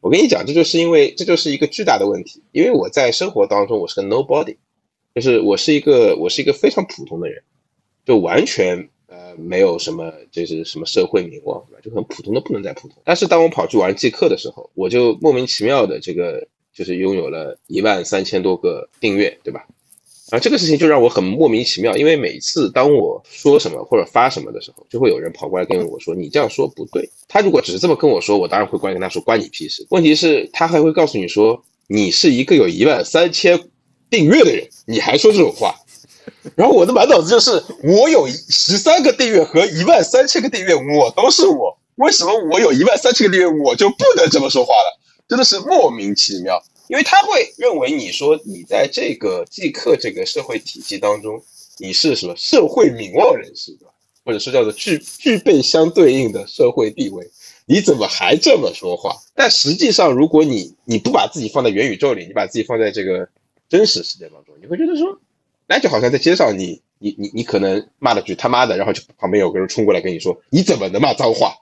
[0.00, 2.42] 我跟你讲，这就是因为这就是一个巨大的问题。
[2.52, 4.56] 因为我在生活当中我是个 nobody，
[5.14, 7.42] 就是我是一个我是一个非常普通的人，
[8.04, 12.96] 就完全呃没有什么就是什么社会名望，就很普通的不能再普通。
[13.04, 16.46] 但是当我跑去玩即刻的时候，我就莫名其妙的这个。
[16.72, 19.66] 就是拥有了一万三千多个订阅，对吧？
[20.30, 33.58] 啊，这个事情就让我很莫名其妙，因为每次当我说什么或者发什么的时候，就会有人跑过来跟我说：“你这样说不对。”他如果只是这么跟我说，我当然会过来跟他说：“关你屁事。”问题是，他还会告诉你说：“你是一个有一万三千
[34.08, 35.74] 订阅的人，你还说这种话。”
[36.54, 45.00] 然后我的满脑子就是：我有十三个订阅和一万三千个订阅，我都是我，为什么我有一万三千个订阅我就不能这么说话了？
[45.28, 51.40] 真的是莫名其妙，因为他会认为你说你在这个即刻这个社会体系当中，
[51.78, 53.78] 你是什么社会名望人士，
[54.24, 57.24] 或者说叫做具具备相对应的社会地位，
[57.64, 59.14] 你怎么还这么说话？
[59.36, 63.28] 但实际上，如果你你不把自己放在元宇宙里，你把自己放在这个
[63.68, 65.16] 真实世界当中，你会觉得说，
[65.68, 71.54] 那就好像在街上你你你你可能骂了句他妈的，然后就旁边有个人冲过来跟你说，你怎么能骂脏话？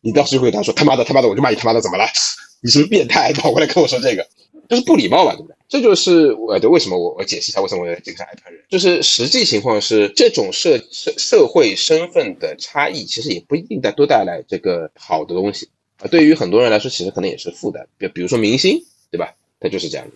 [0.00, 2.06] 你当时会跟他说他妈的他妈的，我就骂你他妈的，怎么了？
[2.62, 3.32] 你是不是变态？
[3.32, 4.26] 跑过来跟我说这个，
[4.70, 5.56] 就是不礼貌吧，对不对？
[5.68, 16.06] 这就是我对为什么我我解释一下为什么我这个是爱喷人，就是实际情况是这种社社社会身份的差异，其实也不一定带多带来这个好的东西啊。
[16.06, 17.86] 对于很多人来说，其实可能也是负担。
[17.98, 18.80] 比比如说明星，
[19.10, 19.34] 对吧？
[19.58, 20.06] 他就是这样。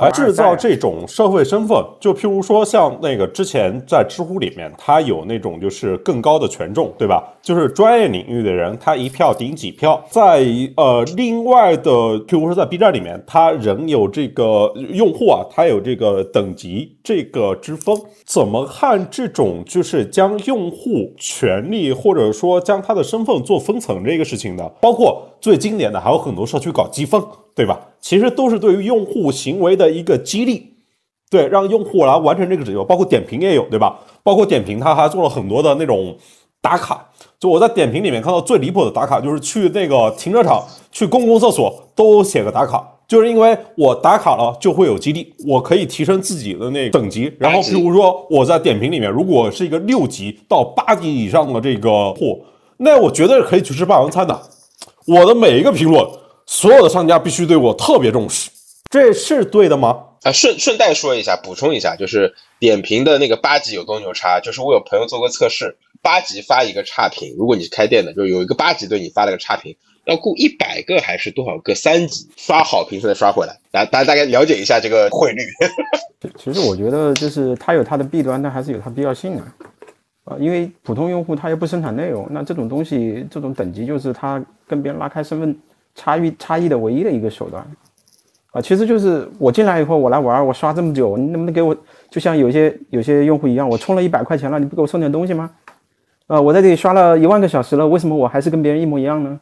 [0.00, 7.22] 而制造这种社会身份，就譬如说像那个之前在知乎里面，他有那种就是更高的权重，对吧？
[7.42, 10.02] 就是专业领域的人，他一票顶几票。
[10.10, 10.44] 在
[10.76, 17.94] 呃，另外的譬如说在 B 站里面，他仍有这个用户啊，他有这个等级这个之分。
[18.24, 24.70] 怎么看这种就是将用户权利或者说将他的身份做分层这个事情呢？
[24.80, 27.20] 包括最经典的还有很多社区搞积分。
[27.54, 27.80] 对吧？
[28.00, 30.72] 其实都是对于用户行为的一个激励，
[31.30, 32.82] 对，让用户来完成这个指标。
[32.82, 33.98] 包括点评也有，对吧？
[34.22, 36.16] 包括点评，他还做了很多的那种
[36.62, 37.06] 打卡。
[37.38, 47.30] 就我在点评里面看到最离谱的打卡，就是去那个停车场、去公共厕所都写个打卡，就是因为我打卡了就会有激励，我可以提升自己的那等级。
[47.38, 52.38] 然后，比如说我在点评里面，如果是一个六级到八级以上的这个货，
[52.78, 54.40] 那我绝对可以去吃霸王餐的。
[55.06, 56.06] 我的每一个评论。
[56.50, 58.50] 所有的商家必须对我特别重视，
[58.90, 59.96] 这是对的吗？
[60.24, 75.44] 啊，顺顺带说一下，补充一下，就是点评的那个八级有多牛叉，就是我有朋友做过测试，八级发一个差评，如果你是开店的，就有一个八级对你发了个差评，要雇一百个还是多少个三级刷好评才能刷回来，大大家大概了解一下这个汇率。
[76.36, 79.42] 其实我觉得就是它有它的弊端，但还是有它必要性的，
[80.24, 85.56] 啊，因为普通用户他又不生产内容，那这种东西这种等级就是他跟别人拉开身份。
[85.94, 87.64] 差异差异的唯一的一个手段，
[88.52, 91.76] 啊，其实就是我进来以后，我来玩，我刷这么久，你能不能给我，
[92.08, 95.50] 就像有些有些用户一样，我充了一百块钱了，你不给我送点东西吗？
[96.26, 99.40] 啊，我在这里刷了一万个小时了，为什么我还是跟别人一模一样呢？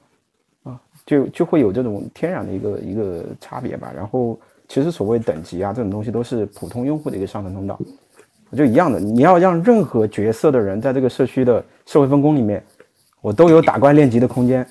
[0.65, 3.93] 啊，就就会有这种天然的一个一个差别吧。
[3.95, 7.79] 然后，其实所谓等级啊，这种东西都是普通用户的一个上升通道，
[8.57, 8.99] 就一样的。
[8.99, 12.65] 你要让任何角色的人在这个社区的社会分工里面，
[13.21, 14.67] 我都有打怪练级的空间。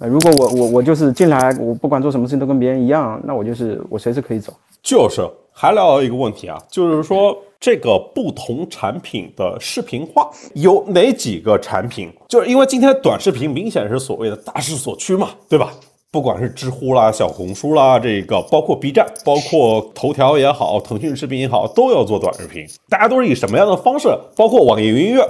[0.00, 4.52] 呃，如果我我我就是进来，我不管做什么事情都跟别人一样，那我就是我随时可以走。
[4.82, 12.12] 就是还聊到一个问题啊，就是说这个不同产品的视频化有哪几个产品？
[12.28, 15.72] 就是因为今天短视频明显是所谓的大势所趋嘛，对吧？
[16.10, 22.66] 不管是知乎啦、小红书啦，这个包括 B 站、包括头条也好、腾讯视频也好，都要做短视频。
[22.88, 24.08] 大家都是以什么样的方式？
[24.36, 25.28] 包括网易云音乐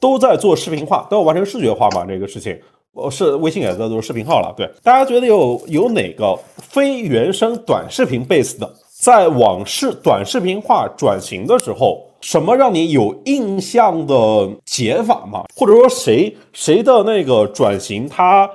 [0.00, 2.04] 都在做视频化，都要完成视觉化嘛？
[2.06, 2.58] 这个事情。
[2.92, 4.52] 我，是微信也在做视频号了。
[4.56, 8.68] 对，大家觉得有有哪个非原生短视频 base 的，
[9.00, 15.44] 在往视短视频化转型的时候，什么让你有印象的解法吗？
[15.54, 18.50] 或者说谁谁的那个转型它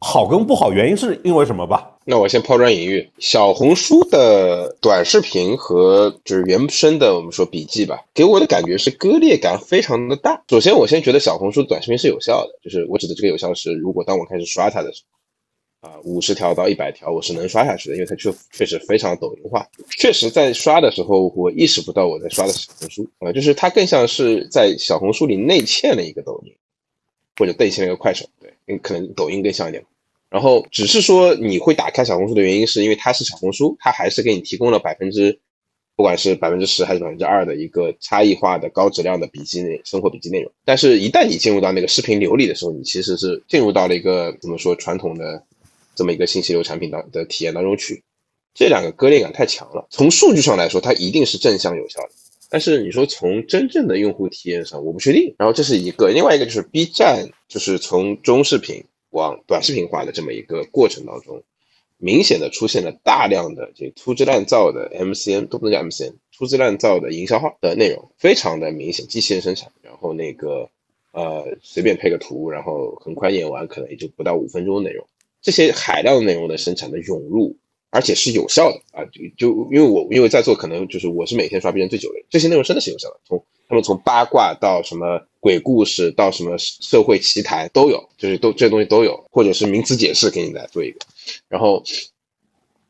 [0.00, 1.90] 好跟不好，原因是因为什么吧？
[2.10, 10.42] 那我先抛砖引玉，小红书的短视频和就是原生的，我们说笔记吧，给我的感觉是割裂感非常的大。
[10.48, 15.02] 首先，我先觉得小红书短视频是有效的，就是我指的这个有效是，如果当我开始刷它的时
[15.82, 19.68] 候，啊，五十条到一百条，我是能刷下去的，因为它确确实非常抖音化。
[19.98, 26.54] 确实在刷的时候，我意识不到我在刷的是小红书啊，就是它更像是在小红书里内嵌了一个抖音，
[27.36, 29.84] 或者内嵌了一个快手，对，可能抖音更像一点。
[30.30, 35.38] 然后只是说你会打开小红书的原因，是因为它是小红书，它还是给你提供了百分之，
[35.96, 40.52] 不管是百分之十还是百分之二的一个差异化的高质量的笔记内生活笔记内容。
[40.64, 45.42] 但是，一旦你进入到那个视频流里的时候，你其实是进入到了一个怎么说传统的
[45.94, 48.02] 这么一个信息流产品当的体验当中去。
[48.54, 49.86] 这两个割裂感太强了。
[49.88, 52.10] 从数据上来说，它一定是正向有效的，
[52.50, 55.34] 但是你说从真正的用户体验上，我不确定。
[55.38, 58.84] 然后这是一个，另外一个就是 B 站，就是从中视频。
[59.10, 61.42] 往短视频化的这么一个过程当中，
[61.96, 70.70] 明显的出现了大量的这粗制滥造的 MCN 都不能叫 MCN，粗制滥造的营销号的内容，非常的明显，机器人生产，然后那个
[71.12, 75.06] 呃随便配个图，然后很快演完，可能也就不到五分钟的内容，
[75.42, 77.56] 这些海量内容的生产的涌入，
[77.90, 85.22] 而且是有效的啊，就就因为我因为在座可能就是我是每天刷 B 站最久的，这些内容真的是有效的，从他们从八卦到什么。
[85.40, 90.98] 鬼故事到什么社会奇谈都有，就是都这些东西都有，或者是名词解释给你来做一个，
[91.48, 91.84] 然后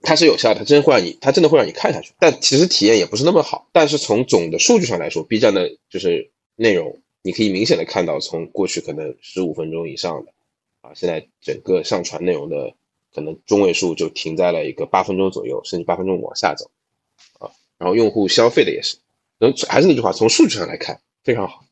[0.01, 3.68] 它是有效的，它真会让你，它真的会让你看下去，但其实体验也不是那么好。
[3.70, 10.32] 但是从总的数据上来说，B 站的就是内容，你可以明显的看到，从过去可能十五分钟以上的
[10.80, 12.72] 啊，现在整个上传内容的
[13.14, 16.70] 可能中位数就停在了一个八分钟左右，甚至八分钟往下走
[17.38, 18.96] 啊，然后用户消费的也是，
[19.38, 21.64] 能还是那句话，从数据上来看非常好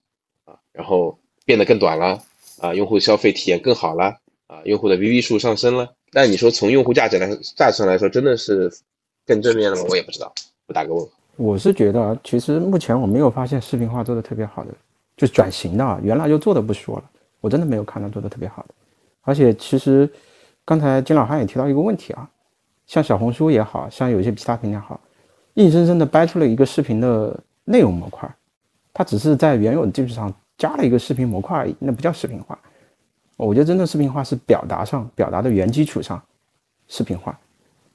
[0.45, 2.23] 啊，然后变得更短了
[2.61, 4.17] 啊，用户消费体验更好了
[4.47, 5.93] 啊，用户的 VV 数上升了。
[6.13, 8.73] 但你说从用户价值来价值上来说，真的是
[9.27, 9.85] 更正面了吗？
[9.91, 10.33] 我也不知道，
[10.67, 11.11] 我打个问号。
[11.37, 14.75] 我是觉得，其实目前我没有发现视频化做的特别好的，
[15.17, 17.11] 就转型的啊，原来就做的不说了，
[17.41, 18.75] 我真的没有看到做的特别好的。
[19.23, 20.09] 而且其实
[20.67, 22.29] 刚才金老汉也提到一个问题啊，
[22.87, 25.01] 像小红书也好像有些其他平台好，
[25.55, 28.29] 硬生生的掰出了一个视频的内容模块，
[28.93, 32.59] 它只是在原有的基础上加了一个视频模块而已，那不叫视频化。
[33.37, 36.21] 我觉得真正视频化是表达上表达的原基础上
[36.89, 37.39] 视频化。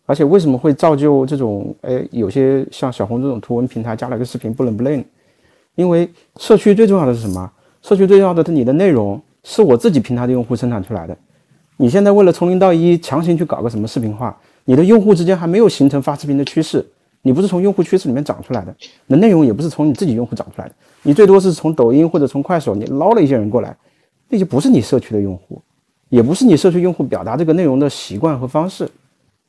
[0.06, 1.74] 而且为什么会造就这种？
[1.82, 5.06] 哎，有些像小红这种图文平台加了个视频不伦不类？
[5.76, 7.52] 因为社区最重要的是什么？
[7.82, 11.18] 社区最重要的是你的内容是我自己平台的用户生产出来的。
[11.78, 16.86] 你现在为了从零到一强行去搞个什么视频化，你的用户之间还没有形成发视频的趋势，
[17.22, 18.76] 你不是从用户趋势里面长出来的，
[19.08, 23.76] 那内容也不是从你自己用户长出来的，你最多是从抖音或者从快手你捞了一些人过来，
[24.30, 25.62] 那就不是你社区的用户，
[26.10, 28.90] 也不是你社区用户表达这个内容的习惯和方式，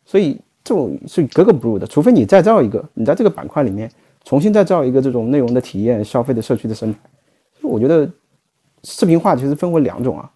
[0.05, 0.39] 所以。
[0.65, 3.91] 这种是格格不入的，除非你再造一个，你在这个板块里面
[4.25, 7.01] 重新再造一个这种内容的体验、消费的社区的生态。
[7.63, 8.09] 我觉得
[8.85, 10.31] 视频化其实分为两种啊，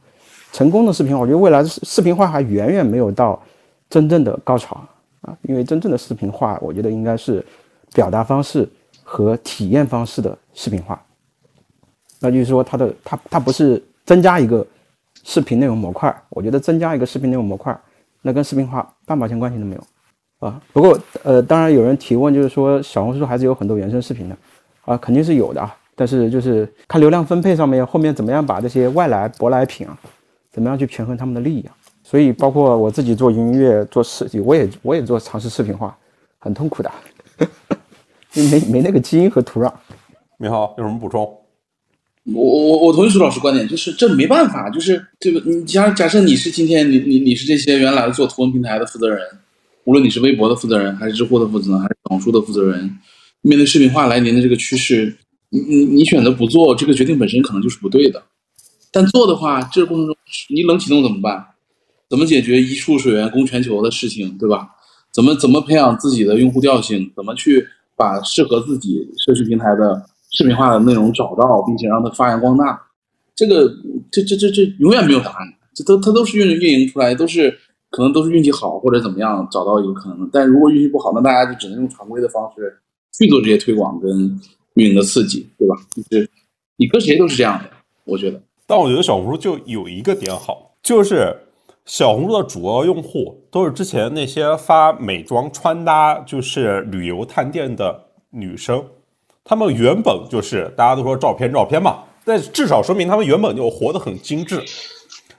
[0.57, 3.39] 成功的视频，我觉得未来视视频化还远远没有到
[3.91, 4.83] 真正的高潮
[5.21, 7.45] 啊，因为真正的视频化，我觉得应该是
[7.93, 8.67] 表达方式
[9.05, 10.99] 和体验方式的视频化。
[12.21, 14.67] 那就是说，它的它它不是增加一个
[15.25, 17.79] 视频内容模块，我觉得增加一个视频内容模块，
[18.23, 19.85] 那跟视频化半毛钱关系都没有。
[20.39, 24.37] 啊，不过呃，当然有人提问，就是说小红书还是有很多原生视频的，
[24.87, 29.99] 啊，肯定是有的啊，但是就是看流量分配上面后面怎么样把这些外来舶来品啊，
[30.57, 31.77] 怎么样去平衡他们的利益啊。
[32.03, 35.95] 所以包括我自己做音乐做视，我也我也做尝试视频化，
[36.39, 36.91] 很痛苦的，
[38.51, 39.71] 没没那个基因和土壤。
[40.39, 41.21] 你好，有什么补充？
[42.33, 49.21] 我我我同意苏老师观点，就是这没办法，就是这个你假假设你是今天你你你是这些原来做图文平台的负责人。
[49.85, 52.99] 无论你是微博的负责人，还是知乎的负责人，还是小红书的负责人，
[53.43, 55.17] 面对视频化来临的这个趋势，
[55.51, 58.21] 你你你选择不做，这个决定本身可能就是不对的。
[58.97, 60.17] 但做的话，这个过程中
[60.49, 61.45] 你冷启动怎么办？
[62.09, 64.71] 怎么解决一处水源供全球的事情，对吧？
[65.13, 67.13] 怎么怎么培养自己的用户调性？
[67.15, 72.81] 怎么去把适合自己社区平台的视频化的内容找到，并且让它发扬光大？
[73.35, 73.71] 这个
[74.11, 77.59] 这这这这永远没有答案，这都它都是运运营出来，都是。
[77.89, 82.77] 可能都是运气好或者怎么样找到一个可能，但如果运气不好，那大家就只能用常规的方式
[83.17, 84.39] 去做这些推广跟
[84.75, 85.77] 运营的刺激，对吧？
[85.95, 86.29] 就是
[86.77, 87.71] 你跟谁都是这样的，
[88.05, 88.43] 我觉得。
[88.67, 91.35] 但我觉得小红书就有一个点好，就是
[91.85, 97.99] 小红书的主要用户都是之前那些发美妆穿搭、就是旅游探店的
[98.31, 98.85] 女生，
[99.45, 104.61] 她们原本就是大家都说照片照片嘛，但至少说明她们原本就活得很精致。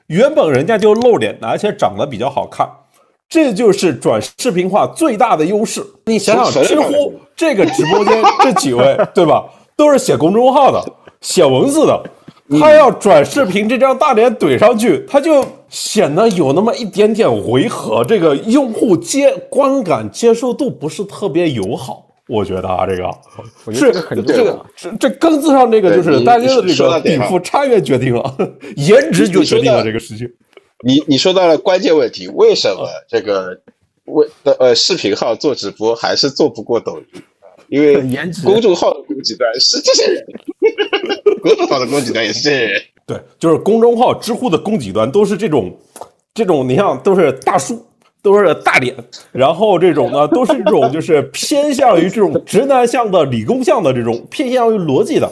[0.08, 2.66] 原本人家就露脸，而且长得比较好看，
[3.28, 5.86] 这就是转视频化最大的优势。
[6.06, 9.44] 你想想，知乎这个直播间这几位，对吧？
[9.76, 10.82] 都是写公众号的，
[11.20, 12.02] 写文字的，
[12.60, 22.06] 他要转视频，这张大脸怼上去，他就显得有那么一点点违和，这个用户接观感接受度不是特别友好。
[22.28, 23.12] 我觉得啊，这个
[23.74, 23.92] 是
[24.24, 28.36] 这个这这根子上这个就是大家的这个禀赋差越决定了，
[28.76, 30.30] 颜值就决定了这个事情。
[30.86, 33.58] 你你说到了关键问题，为什么这个
[34.06, 37.22] 为的呃视频号做直播还是做不过抖音？
[37.70, 37.96] 因为
[38.44, 40.26] 公众号的供给端是这些人，
[41.42, 42.70] 公众号的供给端也是。
[43.06, 45.76] 对，就是公众号、知乎的供给端都是这种
[46.34, 47.84] 这种，你像都是大叔。
[48.24, 48.94] 都是大脸，
[49.32, 55.32] 然后这种呢，都是这种就是偏向于这种直男向的、理工向的这种，偏向于逻辑的，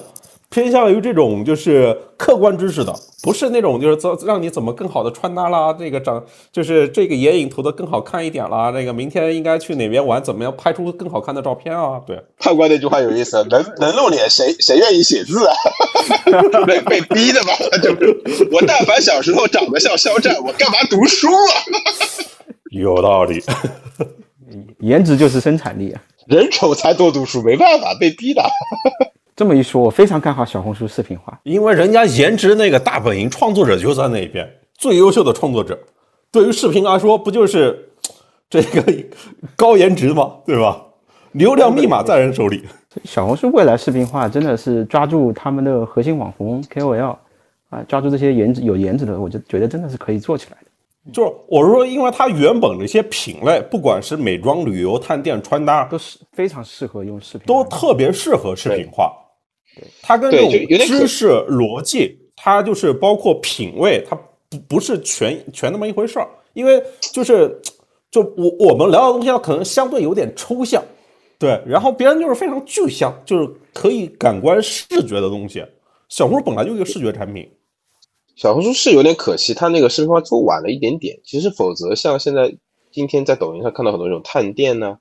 [0.55, 11.99] 偏向于这种就是客观知识的，不是那种就是怎让你怎么更好的穿搭啦，这个长就是这个眼影涂的更好看一点啦，那个明天应该去哪边玩，怎么样拍出更好看的照片啊？
[12.07, 15.53] 对，判官那句话有意思，能能露脸，谁谁愿意写字啊？
[16.65, 17.51] 被被逼的吧，
[17.83, 21.51] 就是我但凡小时候长得像肖战，我干嘛读书啊？
[22.71, 23.43] 有道理，
[24.79, 26.01] 颜值就是生产力啊！
[26.27, 28.41] 人丑才多读书，没办法，被逼的。
[29.36, 35.77] 这么一说，我非常看好小红书视频化，因为人家颜值那个大本营创作者就在那边，最优秀的创作者，
[36.31, 37.89] 对于视频来说，不就是
[38.49, 38.81] 这个
[39.57, 40.36] 高颜值吗？
[40.45, 40.81] 对吧？
[41.33, 42.63] 流量密码在人手里。
[43.03, 47.17] 小红书未来视频化真的是抓住他们的核心网红 KOL
[47.69, 51.11] 啊，抓住这些颜值有颜值的，我就觉得真的是可以做起来的。
[51.11, 59.13] 就是我是说，因为它原本的一些品类，不管是美妆、旅游、探店、穿搭，都是非常适合用视频，都特别适合视频化。
[60.01, 60.49] 它跟这种
[60.86, 64.15] 知识逻辑，它就是包括品味，它
[64.49, 66.28] 不不是全全那么一回事儿。
[66.53, 67.59] 因为就是
[68.09, 70.84] 就我我们聊的东西，它可能相对有点抽象，
[71.38, 75.65] 对，然后别人就是非常具象，就是可以感官视觉的东西。
[76.07, 77.49] 小红书本来就是一个视觉产品，
[78.36, 81.19] 小红书是有点可惜，它那个视频化做晚了一点点。
[81.26, 82.55] 其实否则像现在
[82.91, 84.97] 今天在抖音上看到很多这种探店呢、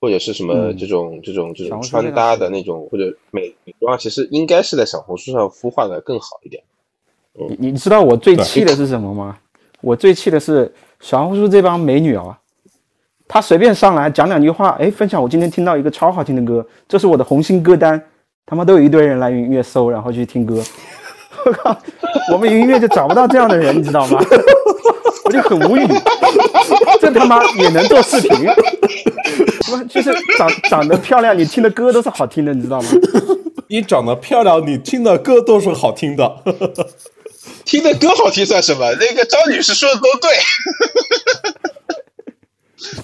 [0.00, 6.62] 或者是什么嗯这种、这种这种穿搭的那种或者美美妆啊，其实应该是在小红书上孵化的更好一点。
[7.34, 9.38] 你你知道我最气的是什么吗？
[9.80, 12.36] 我最气的是小红书这帮美女啊，
[13.28, 18.02] 她随便上来讲两句话，哎，分享我今天听到一个超好听的歌，这是我的红心歌单，
[18.44, 20.60] 他妈都有一堆人来云音乐搜，然后去听歌。
[21.46, 21.78] 我靠，
[22.32, 24.18] 我们云音乐就找不到这样的人，你知道吗？
[25.24, 25.86] 我就很无语，
[27.00, 28.30] 这他妈也能做视频？
[29.64, 32.88] 什么就是长长得漂亮，你听的歌都是好听的，你知道吗？
[33.68, 36.42] 你长得漂亮，你听的歌都是好听的。
[37.64, 38.90] 听的歌好听算什么？
[38.94, 40.30] 那个张女士说的都对。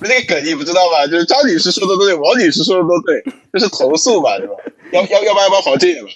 [0.01, 1.07] 那个梗你不知道吧？
[1.07, 3.23] 就是张女士说的都对，王女士说的都对，
[3.53, 4.55] 这是投诉嘛，对吧？
[4.93, 6.09] 要要要不然要不然跑这个吧？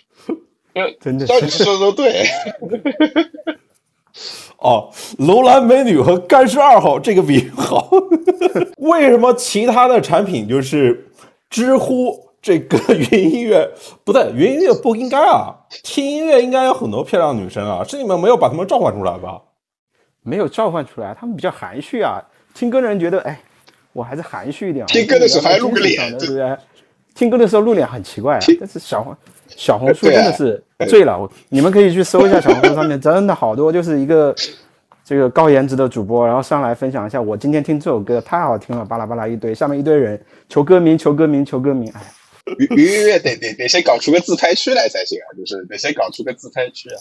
[1.03, 2.25] 真的张女士说的都对。
[4.59, 7.89] 哦，楼兰美女和干尸二号这个比喻好。
[8.79, 11.09] 为什么其他的产品就是
[11.49, 13.71] 知乎这个 云音乐
[14.05, 14.31] 不对？
[14.35, 19.41] 云音乐不应该啊，听音乐应该有很多漂亮女生啊，是你们没有把她们召唤出来吧？
[20.23, 22.21] 没有召唤出来，他们比较含蓄啊。
[22.55, 23.41] 听歌的人觉得，哎，
[23.93, 24.85] 我还是含蓄一点。
[24.87, 26.57] 听歌的时候还要露个脸对不对？
[27.15, 28.41] 听歌的时候露脸很奇怪啊。
[28.59, 29.17] 但是小红
[29.49, 34.35] 小红书真的是醉了，我你们可以去搜一下小红书上面真的好多，就是一个
[35.05, 42.01] 这个高颜值的主播，然后上来分享一下，我今天听这首歌太好听了，巴拉巴拉一堆，下面一堆人求歌名，求歌名，求歌名，哎，
[42.59, 46.99] 于于音乐得得得先搞出个自拍区来才行啊，就是得先搞出个自拍区啊。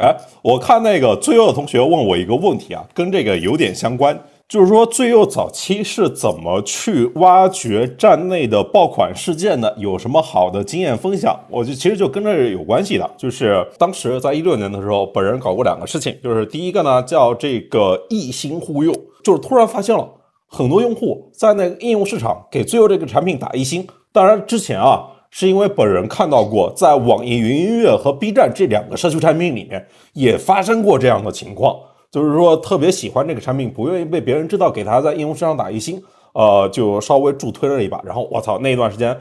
[0.00, 9.74] 哎，我看那个最右的同学问我一个问题啊，跟这个有点相关，就是说最右早期是怎么去挖掘站内的爆款事件的？
[9.76, 11.38] 有什么好的经验分享？
[11.50, 18.90] 我就其实就跟这有关系的，就是当时在一六年的时候，本人搞过两个事情，就是第一个呢叫这个一心忽悠，
[19.22, 20.08] 就是突然发现了
[20.46, 25.10] 很多用户在那个应用市场给最右这个产品打一星，当然之前啊。
[25.30, 31.76] 是因为本人看到过，在网易云音乐和 B 站这两个社区产品里面也发生过这样的情况，
[32.10, 36.02] 就是说特别喜欢这个产品，不愿意被别人知道，给他在应用市场打一星，
[36.32, 38.00] 呃，就稍微助推了一把。
[38.04, 39.14] 然后我操，那一段时间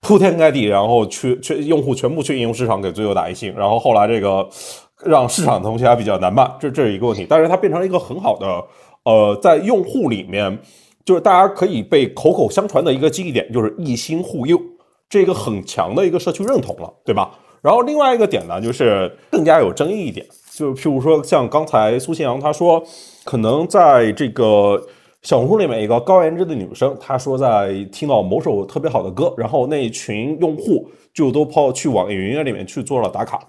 [0.00, 4.48] 铺天盖地，然后去去用户全部去应用市场给最后打一星，然后后来这个
[5.04, 7.26] 让市场的东西还比较难办，这这是一个问题。
[7.28, 8.64] 但是它变成了一个很好的，
[9.04, 10.58] 呃，在用户里面
[11.04, 14.58] 就是大家可以被口口相传的一个记忆点，就是一心护佑。
[15.10, 17.32] 这个很强的一个社区认同了，对吧？
[17.62, 22.82] 然后另外一个点呢，就是更加有争议一点，就譬如说像刚才苏信阳他说，
[23.24, 24.82] 可能在这个
[25.22, 33.40] 小红书里面一个高颜值的女生，她说在听到某首特别好的歌，然后那一群用户就都跑去网易云音乐里面去做了打卡。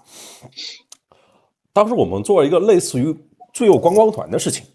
[1.74, 3.16] 当时我们做了一个类似于
[3.54, 4.66] 最右观光团的事情，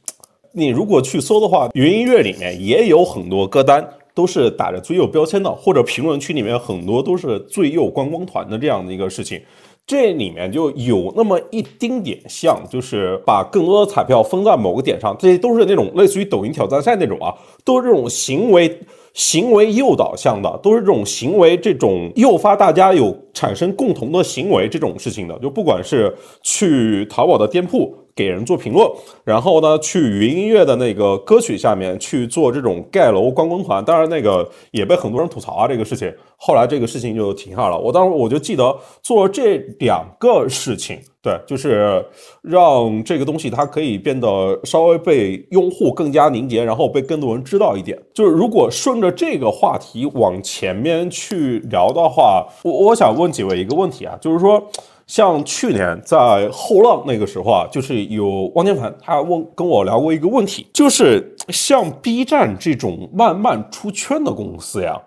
[0.53, 3.89] 你如果去搜的话，云音乐里面也有很多歌单。
[4.17, 9.39] 都是打着最右标签的，或者评论区里面很多都是最右观光团的这样的一个事情，
[9.87, 17.33] 这里面就有那么一丁点像，就是把更多的彩票封在某个点上，这些都是那种类似于抖音挑战赛那种啊，
[17.65, 18.81] 都是这种行为
[19.15, 26.13] 行为诱导向的，都是这种行为这种诱发大家有产生共同的行为这种事情的，就不管是
[26.43, 27.95] 去淘宝的店铺。
[28.17, 28.91] 给人做评论，
[29.25, 36.11] 然后呢，去云音乐的那个歌曲下面去做这种盖楼观光团，当然那个也被很多人吐槽啊，这个事情。
[36.39, 37.79] 后来这个事情就停下了。
[37.79, 42.03] 我当时我就记得做这两个事情，对，就是
[42.41, 47.99] 让这个东西它可以变得稍微被用户更加凝结，然后被更多人知道一点。
[48.15, 54.63] 就是如果顺着这个话题往前面去聊的话，我我想问几位一个问题啊，就是说。
[55.07, 65.01] 像去年在后浪那个时候啊，就是有汪建凡他问跟我聊过一个问题，就是像 B 站这种慢慢出圈的公司呀，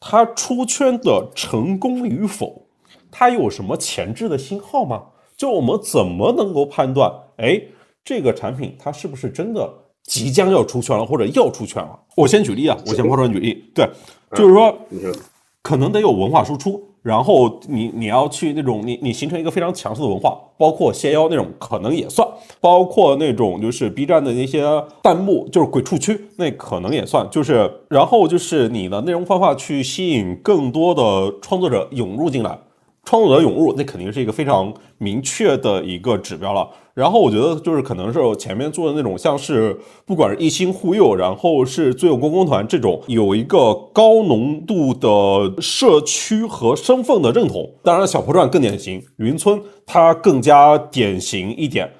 [0.00, 2.62] 它出圈的成功与否，
[3.10, 5.02] 它有什么前置的信号吗？
[5.36, 7.60] 就我们怎么能够判断，哎，
[8.04, 9.70] 这个产品它是不是真的
[10.04, 11.98] 即将要出圈了，或者要出圈了？
[12.16, 13.86] 我先举例啊，我先抛砖举例，对，
[14.34, 14.74] 就是说。
[15.64, 22.26] 可能得有文化输出，然后你你要去那种你你形成一个非常强势的文化，包括仙妖那种可能也算，
[22.60, 24.62] 包括那种就是 B 站的那些
[25.02, 32.56] 弹幕，就是鬼畜区那可能也算，就是然后就是你的内容方法去吸引更多的创作者涌入进来。
[33.04, 36.68] 创作者涌入，那肯定是一个非常明确的一个指标了。
[36.94, 47.74] 然后我觉得就是可能是前面做的那种，像是不管是一心护佑，然后是罪恶公公团这种，有一个高浓度的社区和身份的认同。
[47.82, 51.90] 当然，小破传更典型，云村它更加典型一点。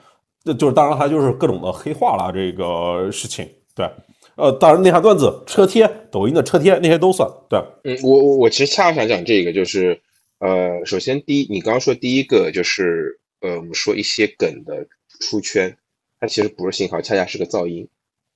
[0.45, 3.49] 那就是当然它就是各种的黑化了这个事情。
[3.75, 3.89] 对，
[4.37, 7.29] 呃，当然内涵段子、车贴、抖音的车贴那些都算。
[7.49, 10.01] 对，嗯，我我我其实恰恰想讲这个就是。
[10.45, 14.87] 呃，首先第一，你刚刚说第一个就是，呃，我们说一些梗的
[15.21, 15.77] 出圈，
[16.21, 17.89] 它其实不是信号，恰恰是个噪音，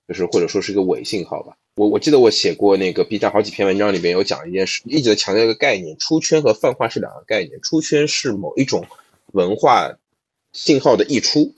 [0.09, 1.57] 就是或者说是一个伪信号吧。
[1.77, 7.61] 我我记得我写过那个 B 站好几篇文章里边有讲一件事，一直在强调一个概念，出圈和泛化是两个概念。
[7.63, 8.87] 出圈是某一种
[9.33, 9.97] 文化
[10.53, 11.55] 信号的溢出，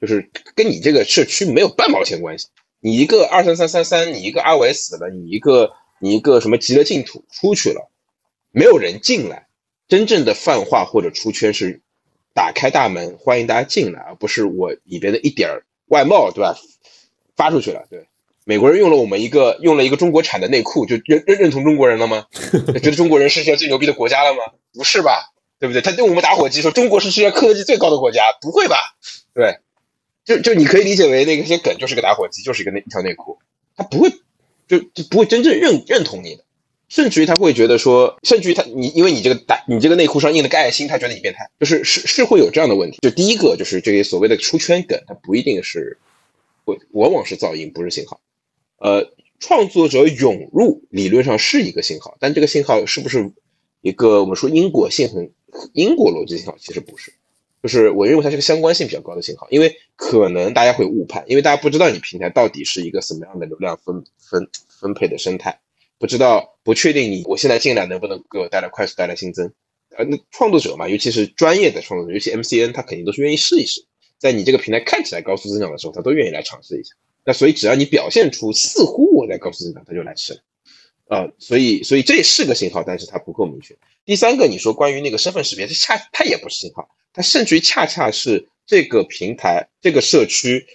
[0.00, 2.48] 就是跟你这个社区没有半毛钱关系。
[2.80, 7.90] 你一个二三三三三，你一个阿维死了，你一个你一个什么极乐净土出去了，
[8.50, 9.46] 没有人进来。
[9.86, 11.81] 真正的泛化或者出圈是
[12.34, 16.56] 打开大门，欢迎大家进来，而不是我里边的一点外贸，对吧？
[17.36, 18.06] 发出去了，对。
[18.44, 22.26] 美国人用了我们一个用了一个中国产的内裤，就认认认同中国人了吗？
[22.82, 24.40] 觉得中国人是世界最牛逼的国家了吗？
[24.74, 25.32] 不是吧？
[25.60, 25.80] 对不对？
[25.80, 28.76] 他对我们打火机说中国是世界科技最高的国家，不会吧？
[29.32, 29.58] 对，
[30.24, 33.38] 就就你可以理解为那个些梗就是个打火机，就是一个那一条内裤，
[33.76, 34.10] 他不会
[34.66, 36.44] 就就不会真正认认同你的。
[36.92, 42.98] 甚至于他会觉得说，甚至于他你因为你这个打你这个内裤上印了个爱心，他觉得你变态，就是是是会有这样的问题。
[43.00, 45.96] 就第一个就是这些所谓的出圈梗，它不一定是，
[46.66, 48.20] 会往往是噪音，不是信号。
[48.76, 53.32] 呃，创作者涌入理论上是一个信号，但这个信号是不是
[53.80, 55.32] 一个我们说因果性很
[55.72, 57.14] 因果逻辑信号，其实不是。
[57.62, 65.58] 就是我认为它是个相关性比较高的信号，因为可能大家会误判，因为大家不知道你平台到底是一个什么样的流量分分分配的生态。
[66.02, 69.52] 不知道，不确定你我现在进来能不能给我带来快速带来新增？
[69.96, 73.80] 呃，那创作者嘛，尤其是专业的创作者，尤其 MCN，他肯定都是愿意试一试，
[74.18, 76.92] 在你这个平台看起来高速增长的时候，他都愿意来尝试一下。
[77.24, 80.40] 那所以只要你表现出似乎我在高速增长，他就来试了。
[81.08, 83.72] 呃，所以所以这是个信号，但是它不够明确。
[84.04, 90.66] 第三个，你说关于那个身份识别，它恰它也不是信号，它甚至于恰恰是这个平台这个社区。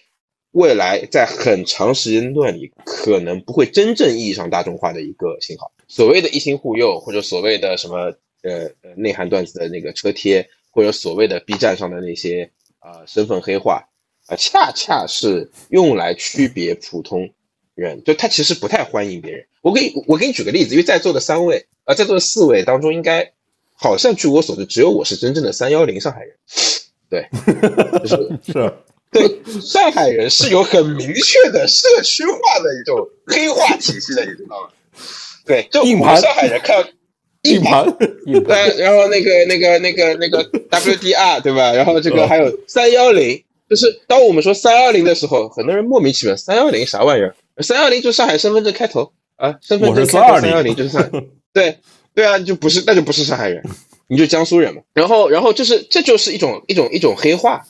[0.58, 5.72] 未来在很长时间段里，可能不会真正意义上大众化的一个信号。
[5.88, 12.50] 所谓的“一心护佑”或者所谓的什么呃呃内涵段子的那个车贴，或者所谓的 B 站上的那些
[12.80, 13.88] 啊身份黑化
[14.26, 17.30] 啊，恰恰是用来区别普通
[17.76, 19.46] 人，就他其实不太欢迎别人。
[19.62, 23.32] 我给你我给你举个例子，因为在座的三位啊，在座的四位当中，应该
[23.74, 26.36] 好像据我所知，只有我是真正的三幺零上海人。
[27.10, 27.28] 对，
[28.08, 28.74] 是是。
[29.10, 34.70] 对，上海人是有很明确的社区化的一种黑化体系的，你知道吗？
[35.46, 36.86] 对，就我们上海人看
[37.44, 41.72] 硬盘，对，然后那个那个那个那个 WDR 对吧？
[41.72, 47.34] 然后这个还有三幺零，就是当我们说三幺零的时候，很多人莫名其妙，三幺零啥玩意儿？
[47.62, 51.10] 三幺零就是上海身份证开头啊，身份证开头三幺零就是上，
[51.54, 51.78] 对
[52.14, 53.64] 对啊，就不是那就不是上海人，
[54.10, 54.82] 你就江苏人嘛。
[54.94, 57.66] 然后然后就是这就是一种一种一种黑化。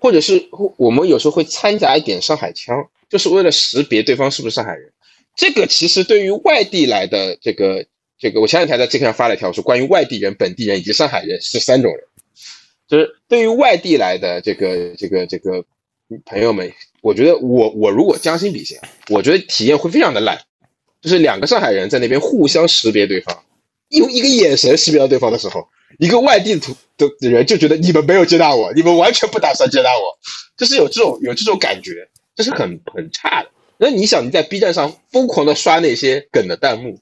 [0.00, 0.48] 或者是
[0.78, 4.90] 我们有时候会掺杂一点上海腔，就是为了识别对方是不是上海人。
[5.36, 7.84] 这个其实对于外地来的这个
[8.18, 12.02] 这个，我前两天在这个上发了一条说，关于外地人、本地人以及上海人是三种人。
[12.88, 15.64] 就是对于外地来的这个这个这个
[16.24, 16.72] 朋友们，
[17.02, 18.78] 我觉得我我如果将心比心，
[19.10, 20.40] 我觉得体验会非常的烂。
[21.00, 23.44] 就是两个上海人在那边互相识别对方，
[23.90, 25.68] 用一个眼神识别到对方的时候。
[26.00, 30.18] 一个外地的的人就觉得你们没有接纳我，你们完全不打算接纳我，
[30.56, 33.50] 就是有这种有这种感觉，这是很很差的。
[33.76, 36.98] 那你想你在 B 站上疯狂的刷那些梗的弹幕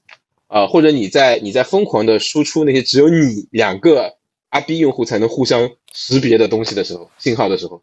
[0.47, 4.15] 啊，或者你在你在疯狂的输出那些只有你两个
[4.49, 7.81] 阿 B 用户才能互相识别的东西的时候，信号的时候，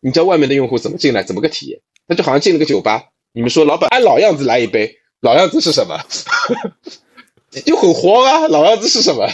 [0.00, 1.80] 你叫外面的用户怎么进来，怎么个体验？
[2.08, 5.96] 那就好像进了个酒吧，你们说老板按老样子来一杯，老样子是什么？
[7.64, 9.28] 就很慌啊，老样子是什么？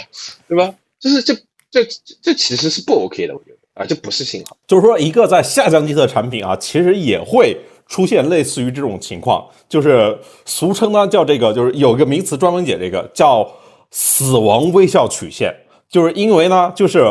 [0.47, 0.75] 对吧？
[1.03, 1.33] 就是这
[1.69, 1.85] 这
[2.21, 4.55] 这其实是不 OK 的，我觉得啊，这不是信号。
[4.65, 13.45] 就是说，一个在下降期的产品啊，其实也会出现类似于这种情况，就是俗称呢叫这个，就是有一个名词专门解这个，叫
[13.91, 15.53] 死亡微笑曲线。
[15.89, 17.03] 就是因为呢，就是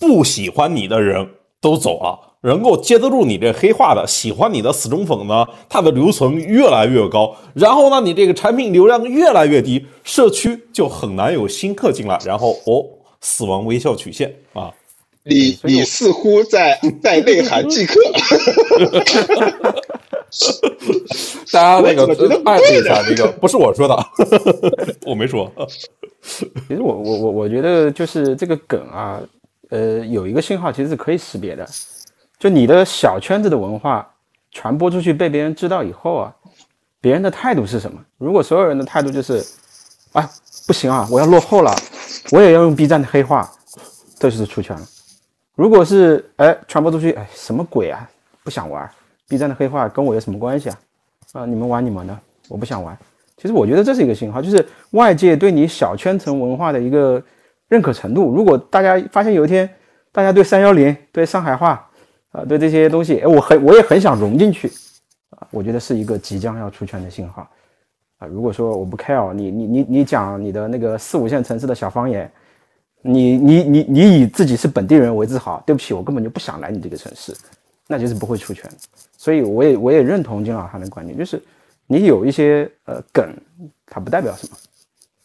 [0.00, 1.24] 不喜欢你的人
[1.60, 7.36] 都走了，能够接得住你这黑化的，喜欢你的死忠粉呢，它的留存越来越高。
[7.54, 12.18] 然后呢，你这个产品流量越来越低，社区就很难有新客进来。
[12.24, 12.95] 然后哦。
[13.20, 14.72] 死亡微笑曲线啊。
[15.24, 18.00] 你你似乎在 在内涵即刻。
[21.52, 22.04] 大家那个
[22.44, 24.06] 艾特一下，那个不是我说的，
[25.06, 25.50] 我没说。
[26.22, 29.20] 其实我我我我觉得就是这个梗啊，
[29.70, 31.66] 呃，有一个信号其实是可以识别的，
[32.38, 34.08] 就你的小圈子的文化
[34.50, 36.34] 传播出去被别人知道以后啊，
[37.00, 37.98] 别人的态度是什么？
[38.18, 39.44] 如果所有人的态度就是，
[40.12, 40.28] 哎，
[40.66, 41.74] 不行啊，我要落后了，
[42.30, 43.50] 我也要用 B 站的黑话，
[44.18, 44.86] 这就是出圈了。
[45.54, 48.08] 如果是哎传播出去，哎什么鬼啊，
[48.44, 48.88] 不想玩。
[49.28, 50.78] B 站的黑话跟我有什么关系啊？
[51.32, 52.96] 啊，你们玩你们的，我不想玩。
[53.36, 57.22] 其实我觉得这是一个信号，就是外界对你小圈层文化的一个
[57.68, 58.34] 认可程度。
[58.34, 59.68] 如果大家发现有一天，
[60.12, 61.86] 大家对三幺零、对上海话
[62.30, 64.70] 啊、对这些东西，哎，我很我也很想融进去
[65.30, 67.46] 啊，我觉得是一个即将要出圈的信号
[68.26, 72.30] 如果说我不 care 你，你你你讲你的那个四五线城市的小方言，
[73.02, 77.34] 你你你你以自己是本地人为自豪，对不起，我根本就不想来你这个城市，
[77.86, 78.70] 那就是不会出圈。
[79.16, 81.42] 所以我也我也认同金老汉的观点，就是
[81.86, 83.28] 你有一些呃梗，
[83.86, 84.56] 它不代表什么，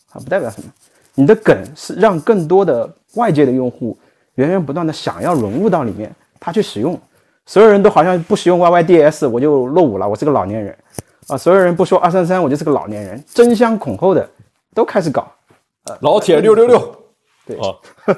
[0.10, 0.72] 它不代表什么。
[1.14, 3.98] 你的梗是让更多的外界的用户
[4.36, 7.00] 源源不断的想要融入到里面，他去使用。
[7.46, 10.78] 所有人都好像不使用 YYDS 我就落伍了，我是个老年人
[11.28, 11.38] 啊！
[11.38, 14.30] 所有人不说二三三我就是个老年人，争相恐后的
[14.74, 15.32] 都开始搞。
[15.86, 16.96] 呃，老铁六六六，
[17.46, 17.76] 对啊，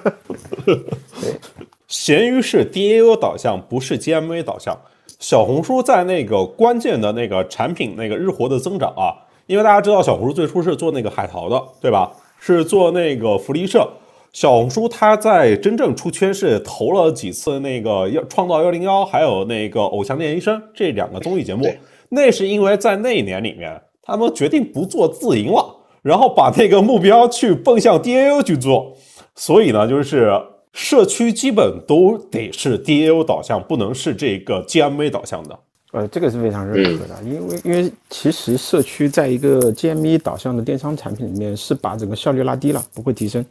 [0.66, 1.40] 对，
[1.88, 4.78] 闲鱼是 DAU 导向，不是 GMV 导向。
[5.20, 12.12] 小红书在那个关键的那个产品那个日活的增长啊，因为大家知道小红书最初是做那个海淘的，对吧？
[12.40, 13.90] 是做那个福利社。
[14.34, 21.74] 小红书它在真正出圈是投了几次那个要创造幺零幺，还有那个偶像练习生这两个综艺节目。
[22.14, 28.96] 那是因为在那一年里面，他们决定不做自营了，然后把那个目标去奔向 DAU 去做，
[29.36, 30.32] 所以呢，就是。
[30.76, 35.60] 社区基本都得是 DAU 导向，不能是这个 GMV 导向的。
[35.92, 43.46] 呃，这个是非常认可的，因为因为其实社区在一个 GMV 导向的电商产品里面，是把整个效率拉低了，不会提升。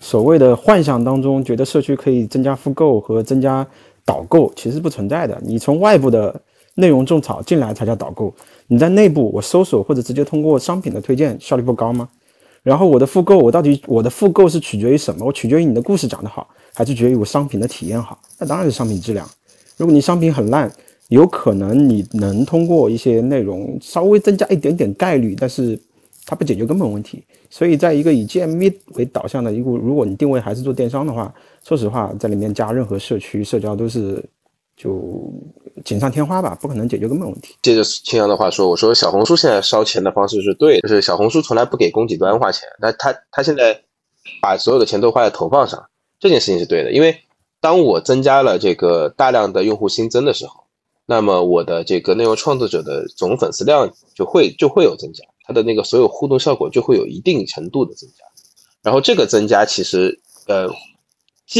[0.00, 3.64] 所谓的幻想当中，觉得社区可以增加复购和增加
[4.04, 5.40] 导购，其实不存在的。
[5.44, 6.34] 你从外部的
[6.74, 8.34] 内容种草进来才叫导购，
[8.66, 12.08] 你在内部我搜索或者直接通过商品的推荐，效率不高吗？
[12.62, 15.24] 然后我的复购，我到底我的复购是取决于什么？
[15.24, 16.48] 我取决于你的故事讲得好。
[16.76, 19.24] 还是取决于我商品的体验好，那当然是商品质量。
[19.76, 20.68] 如果你商品很烂，
[21.06, 25.78] 有可能你能通过一些内容稍微增加一点点概率，但是
[26.26, 27.22] 它不解决根本问题。
[27.48, 34.20] 所以，在一个以 GMV 为导向的一个，如果你定位还是做电商的话，说实话，在里面加任何社区社交都是
[34.76, 35.32] 就
[35.84, 37.54] 锦上添花吧，不可能解决根本问题。
[37.62, 43.82] 接着青阳的话说，我说小红书现在烧钱的方式是对，就是小红书从来不给供给端花钱，那他他现在
[44.42, 45.84] 把所有的钱都花在投放上。
[46.18, 47.16] 这件事情是对的，因为
[47.60, 50.64] 当我增加了这个大量的用户新增的时候，
[51.06, 58.24] 那么我的这个内容创作者的总粉丝量就会就会有增加，它的那个所有互动效果就会有一定程度的增加，
[58.82, 60.66] 然后这个增加其实呃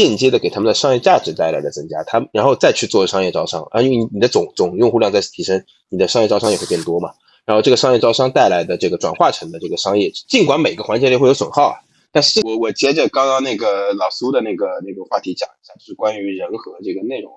[0.03, 7.11] 间接的给他们的商业价值带来的增加，他然后再去做商业招商啊，因为你的总总用户量在提升，你的商业招商也会变多嘛，
[7.45, 11.75] 然后这个商业招商带来的这个转化成的这个商业，尽管每个环节里会有损耗啊。
[12.11, 17.31] 但是我我接着刚刚那个老苏的那个那个话题讲一下，就是关于人和这个内容。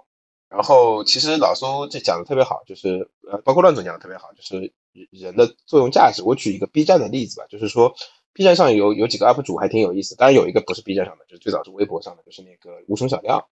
[0.49, 4.73] 然后其实老苏这讲的特别好，就是呃，包括乱总讲的特别好，就是
[5.11, 6.23] 人的作用价值。
[6.23, 7.95] 我举一个 B 站的例子吧，就是说
[8.33, 13.45] B 站上有有几个 UP 主还挺有意思，当然有一个不是 B 站上的，就是最早是微博上的，就是那个无穷小亮。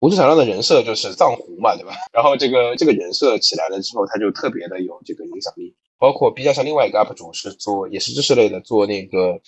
[0.00, 1.92] 无穷小亮的人设就是藏狐嘛，对吧？
[2.12, 5.74] 然后这个这个人设起来了之后，他就特别的有这个影响力。
[5.98, 9.40] 包括 B 站上另外一个 UP 主是做也是知识类的，做那个。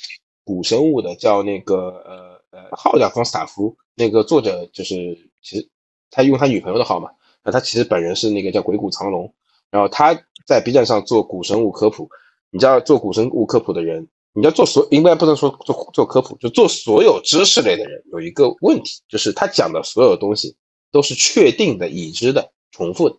[0.42, 5.68] 古生物的叫那个呃呃号叫方斯塔夫，那个作者就是其实
[6.10, 7.10] 他用他女朋友的号嘛，
[7.44, 9.32] 那他其实本人是那个叫鬼谷藏龙，
[9.70, 12.08] 然后他在 B 站上做古生物科普，
[12.50, 20.56] 你知道做古生物科普的人，你要做所应该不能说做做科普，就做所有知识类的人有一个问题，就是他讲的所有东西
[20.92, 23.16] 都是确定的、已知的、重复的，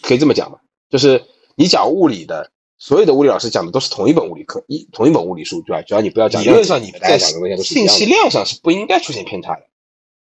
[0.00, 0.58] 可以这么讲吧？
[0.90, 2.50] 就是你讲物理的。
[2.84, 5.80] 所有的物理老师讲的都是同一本物理课，一同一本物理书，对吧？
[5.82, 6.42] 只要你不要讲。
[6.42, 9.64] 理论上，你们在信息量上是不应该出现偏差的，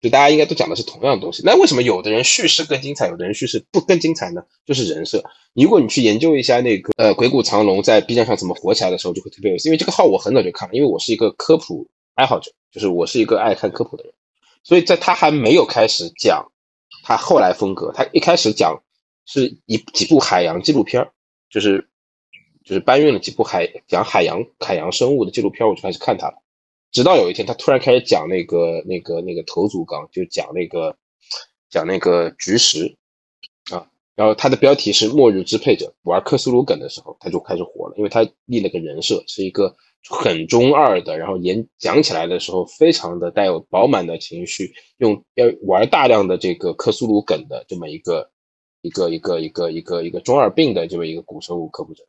[0.02, 1.44] 就大家应该都讲的是同样的东西。
[1.46, 4.44] 那为什么有的人叙事更精彩，有的人叙事不更精彩呢？
[4.66, 5.24] 就是人设。
[5.54, 9.70] 如果你去研究一下那个呃鬼谷藏龙在 B 站上怎么火起来的时候，就会特别有意思。
[9.70, 14.14] 因为这个号我很早就看了，因为我是一个科普爱好者，就是我是一个爱看科普的人，
[14.64, 16.52] 所以在他还没有开始讲
[17.04, 18.82] 他后来风格，他一开始讲
[19.26, 21.12] 是一几部海洋纪录片儿
[21.50, 21.88] 就是。
[22.64, 26.36] 就是搬运了几部海讲海洋海洋生物的纪录片，我就开始看他了。
[26.92, 30.96] 直到有一天，他突然开始讲那个那个那个头足纲，就讲那个
[31.70, 32.98] 讲那个菊石
[33.72, 39.74] 啊，然后他的标题是“末日支配者”，玩克苏鲁梗的时候，他就开始火了，因为他立了个人设，是一个
[40.10, 48.30] 很中二的，然后演讲起来的时候非常的带有饱满的情绪，用要玩大量的这个克苏鲁梗的这么一个
[48.82, 52.04] 一个一个一个一个一个中二病的这么一个古生物科普者。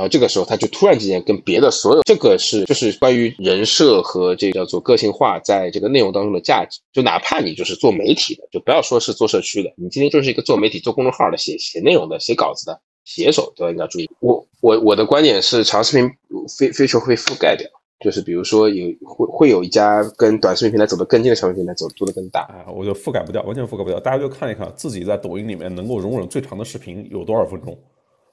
[0.00, 6.80] 然后这个时候，他就突然之间跟别的所有，这个是就是关于人设和这叫做个性化在这个内容当中的价值。
[6.90, 14.08] 就哪怕你就是做媒体的，就不要说是做社区的，你今天就是一个做媒体、做公众号的、写写内容的、写稿子的写手，都应该注意。
[14.20, 16.10] 我我我的观点是，长视频
[16.56, 17.68] 非非常会覆盖掉，
[18.02, 22.40] 就是比如说有会会有一家跟短视频平台走得更近的长视频平台走做得更大。
[22.44, 24.00] 啊，我就覆盖不掉，完全覆盖不掉。
[24.00, 27.78] 大家就看一看自己在抖音里面能够容忍最长的视频有多少分钟。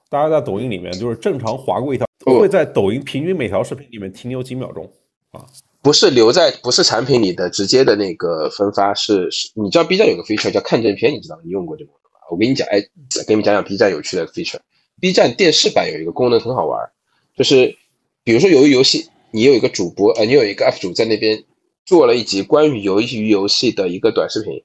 [0.10, 4.90] 大家在抖音里面就是正常划过一条，会在抖音平均每条视频里面停留几秒钟
[5.32, 5.46] 啊？
[5.82, 11.40] 不是留在不是产品里的直接的那个分发，是是，你知道 B 站有个 feature 叫看正片，你知道？
[11.44, 11.98] 你用过这个吗？
[12.30, 12.80] 我跟你讲，哎，
[13.26, 14.60] 给你们讲讲 B 站有趣的 feature。
[15.00, 16.90] B 站电视版有一个功能很好玩，
[17.36, 17.76] 就是
[18.24, 21.44] 比如说由于游戏，你有一个主播，呃，你有一个 UP 主在那边
[21.86, 24.64] 做了一集关于鱿鱼游戏的一个短视频，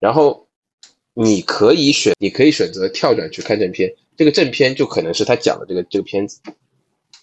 [0.00, 0.46] 然后
[1.14, 3.92] 你可以选，你可以选择跳转去看正片。
[4.16, 6.40] 这个正片就可能是他讲的这个这个片子，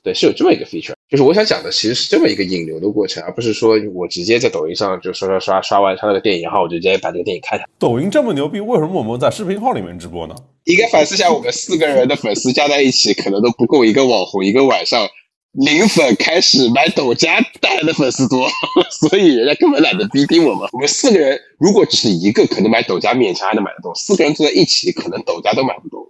[0.04, 7.66] 对，是有这么一个 feature，就是我想讲的其实是这么一个引流的过程，而不是说我直接在抖音上就刷刷刷刷完他那个电影，然后我就直接把这个电影看下。
[7.80, 10.36] 抖音这么牛逼，为什么我们在视频号里面直播呢？
[10.66, 15.08] 应该反思下，我们四个人的粉丝加在一起，可能都不够一个网红一个晚上
[15.54, 18.50] 零粉开始买抖加带来的粉丝多，
[18.90, 20.68] 所以人家根本懒得逼逼我们。
[20.72, 26.06] 我们四个人如果只是一个，可能买抖加勉强还能买得动；四个人坐在一起，可能抖加都买不动。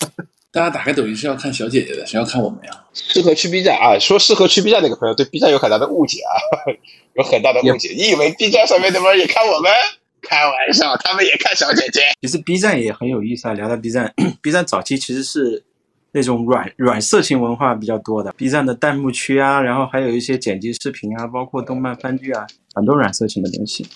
[0.52, 2.84] 大家打开抖音是要看小姐姐的，谁要看我们呀？
[2.92, 3.98] 适合去 B 站啊！
[3.98, 6.32] 说适合去 B 站那个朋友对 B 站有很大的误解啊，
[7.16, 7.94] 有很大的误解。
[7.96, 9.72] 你以为 B 站上面的人也看我们？
[10.20, 12.00] 开玩笑，他们也看小姐姐。
[12.20, 13.54] 其实 B 站也很有意思啊。
[13.54, 14.12] 聊到 B 站，
[14.42, 15.64] B 站早期其实是
[16.12, 18.32] 那种软软色情文化比较多的。
[18.36, 23.86] B 站的弹幕区啊，然后还有一些剪辑视频啊，包括动漫番剧啊，很多软色情的东西。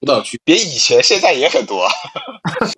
[0.00, 1.86] 舞蹈区别以前现在也很多。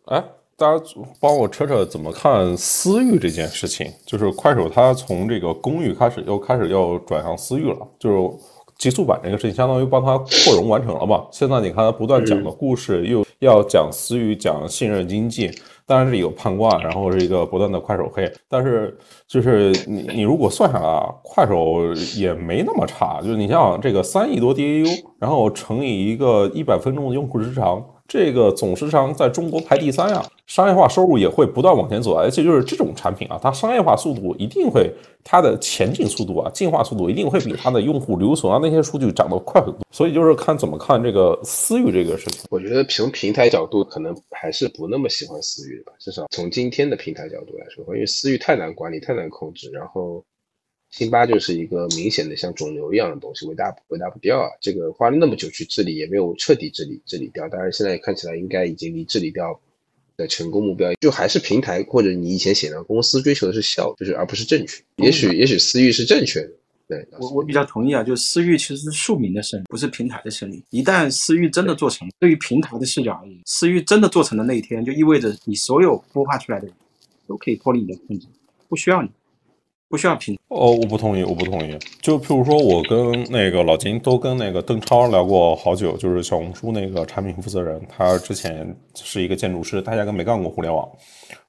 [0.06, 0.22] 哎。
[0.54, 0.84] 大家
[1.18, 3.90] 帮我扯扯怎么看私域这件事情？
[4.06, 8.16] 就是快手它从这个公域开始，又开始要转向私域了，就是
[8.78, 11.26] 极速版这个事情，相当于帮它扩容完成了嘛。
[11.32, 15.50] 现在你看它不断讲的故事，又要讲私域，讲信任经济，
[15.86, 18.30] 当然是有判官，然后是一个不断的快手黑。
[18.48, 24.86] 但是就是你你如果算下来，快手也没那么差，就是你像这个三亿多 DAU，
[25.18, 27.84] 然后乘以一个一百分钟的用户时长。
[28.12, 34.92] 这个总时长在中国排第三啊，商业化收入也会不断往前走，而且就是这种产品啊，它商业化速度一定会，
[35.24, 39.80] 它的前进速度啊，进化速度一定会比它的用户留存啊那些数据涨得快很多。
[39.90, 42.42] 所以就是看怎么看这个私域这个事情。
[42.50, 50.22] 我觉得从平台角度，可能还是不那么喜欢私域的吧，至少从今天的平台角度来说，因为私域太难管理，太难控制，然后。
[50.92, 54.48] 辛巴就是一个明显的像肿瘤一样的东西，回答回答不掉啊！
[54.60, 57.48] 这个花了那么久去治理，也没有彻底治理治理掉。
[57.48, 59.58] 当然，现在看起来应该已经离治理掉
[60.18, 64.82] 的成功目标，就还是平台或者你以前写的公司追求的是效，就是而不是正确。
[64.96, 66.50] 也许也许私域是正确的。
[66.86, 70.62] 对我我比较同意啊，就私域其实是庶民的胜利，不是平台的胜利。
[70.68, 76.76] 一旦私域真的做成，对于平台的视角而言，私域真的做成的那一天，就意味着你所有孵化出来的人
[77.26, 78.26] 都可以脱离你的控制，
[78.68, 79.08] 不需要你。
[79.88, 81.76] 不需要评哦，我不同意，我不同意。
[82.02, 90.86] 就譬如说，我跟那个老金都跟那个邓超聊过好久，就是小红书那个产品负责人，他之前是一个建筑师，他压根没干过互联网。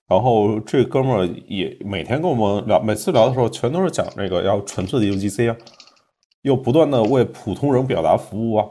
[0.08, 5.58] 然后这哥们儿也每天跟我们聊，每次聊的时候全都是讲这个要纯粹的 UGC 啊，
[6.44, 8.66] 又不断的为普通人表达服务啊。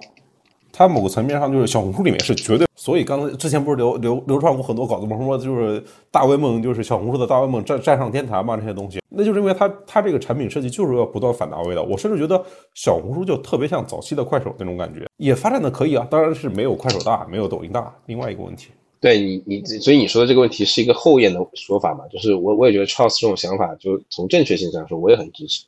[0.72, 5.16] 他某个层面上就是小红书里面是绝对，所以刚才之前不是流流流传过很多稿子吗？
[5.16, 5.80] 什么就是
[6.10, 11.82] 大 V 梦，就是小红书的大 V 梦站站上天台嘛，这些东西，那就是因为它它这个产品设计就是要不断反大 V 的。
[11.84, 17.94] 我甚至觉得小红书就特别像早期的快手那种感觉，也发展的可以啊，当然是没有快手大，没有抖音大。
[18.06, 18.70] 另外一个问题，
[19.00, 22.04] 对你你所以你说的这个问题是一个后验的说法嘛？
[22.08, 25.64] 就是我我也觉得 Charles 这种想法，就从正确性上说，我也很支持。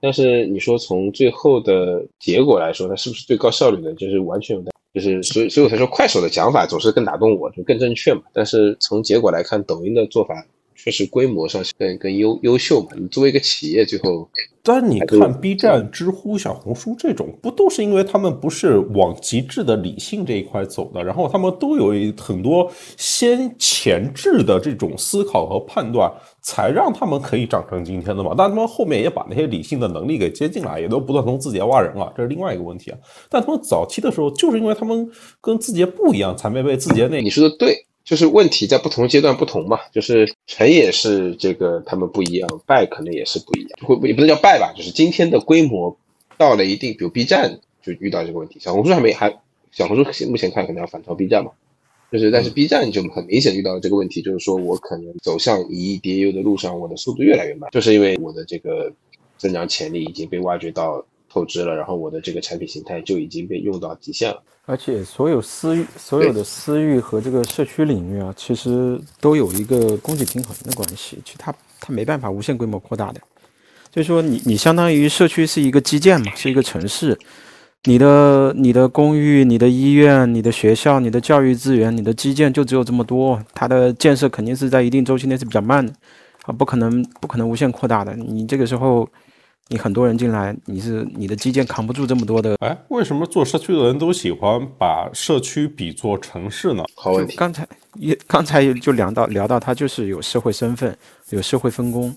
[0.00, 3.92] 但是你说从最后的结果来说，它是不是最高效率的？
[3.92, 8.22] 就是完全有待，就是所以所以我才说快手的讲法总是更打动我，就更正确嘛。
[8.32, 10.46] 但是从结果来看，抖音的做法
[10.84, 12.88] 确实规模上更更优优秀嘛。
[12.94, 14.28] 你作为一个企业，最后
[14.62, 26.10] 但你看 B 站、知乎、小红书这种，不都是因为他们不是往极致的理性这一块走的，然后他们都有很多先前置的这种思考和判断，
[26.42, 28.34] 才让他们可以长成今天的嘛？
[28.36, 32.98] 但他们后面也把那些理性的能力给接进来，也都不断从字节挖人了，这是另外一个问题啊。
[33.30, 35.10] 但他们早期的时候，就是因为他们
[35.40, 45.96] 跟字节不一样，才没被字节那你说的对，就是问题在不同阶段不同嘛，就是成也是这个他们不一样，败可能也是不一样，会也不能叫败吧，就是今天的规模
[46.36, 49.34] 到了一定，比如 B 站就遇到这个问题，小红书还没还
[49.72, 51.52] 小红书目前看可能要反超 B 站嘛，
[52.12, 58.92] 就是但是 B 站就很明显遇到这个问题，就是说我可能走向一亿 DAU 的路上，我的速度越来越慢，就是因为我的这个
[59.38, 61.04] 增长潜力已经被挖掘到
[61.34, 64.40] 透支了，然后我的这个产品形态就已经被用到极限了。
[64.66, 71.18] 而且所有私域、所有的私域和这个社区领域啊，其实都有一个供给平衡的关系。
[71.24, 73.20] 其实它它没办法无限规模扩大的，
[73.90, 77.18] 就是说你你相当于社区是一个基建嘛，是一个城市，
[77.82, 85.92] 你的你的公寓、你的医院、你的学校、你的教育资源、你的基建就只有这么多，它的建设肯定是在一定周期内是比较慢的
[86.44, 88.14] 啊，不可能不可能无限扩大的。
[88.14, 89.08] 你这个时候。
[89.68, 92.54] 你很多人进来，你是你的基建扛不住这么多的。
[92.60, 96.84] 哎，为什么做社区的人都喜欢把社区比作城市呢？
[96.94, 97.34] 好问题。
[97.34, 100.94] 刚才也刚才就聊到聊到，他就是有社会身份，
[101.30, 102.14] 有社会分工，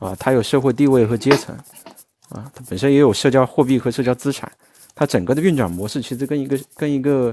[0.00, 1.54] 啊，他有社会地位和阶层，
[2.30, 4.50] 啊，它本身也有社交货币和社交资产，
[4.92, 7.32] 它整个的运转模式其实跟一个跟一个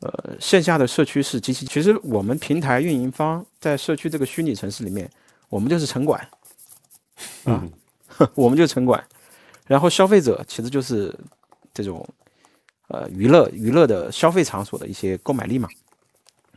[0.00, 1.64] 呃线下的社区是极其。
[1.64, 5.10] 其实我们平台运营方在社区这个虚拟城市里面，
[5.48, 6.20] 我们就是城管，
[7.44, 7.64] 啊。
[8.34, 9.02] 我们就城管，
[9.66, 11.14] 然后消费者其实就是
[11.72, 12.06] 这种
[12.88, 15.68] 呃娱乐娱乐的消费场所的一些购买力嘛。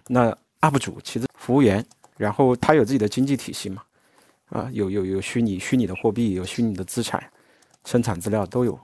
[0.07, 0.29] 那
[0.61, 1.85] UP 主其实服务员，
[2.17, 3.81] 然后他有自己的经济体系嘛，
[4.49, 7.23] 啊有有有虚拟虚拟的货币，有虚拟的资产，
[7.85, 8.79] 生产资料都有。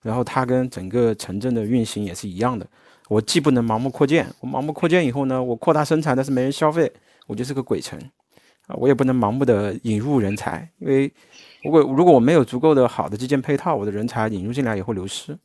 [0.00, 2.66] 然后它跟整个城镇的运行也是一样的。
[3.08, 6.92] 我既不能盲目扩建，我盲目扩建以后呢，我扩大生产，但是没人消费，
[7.26, 7.98] 我就是个鬼城
[8.66, 8.74] 啊！
[8.76, 11.12] 我也不能盲目的引入人才，因为。
[11.62, 15.36] 如果如果我没有足够的好的基建配套，我的人才引入进来也会流失，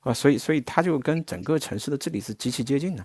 [0.00, 3.04] 啊，所以所以它就跟整个城市的治理是极其接近的，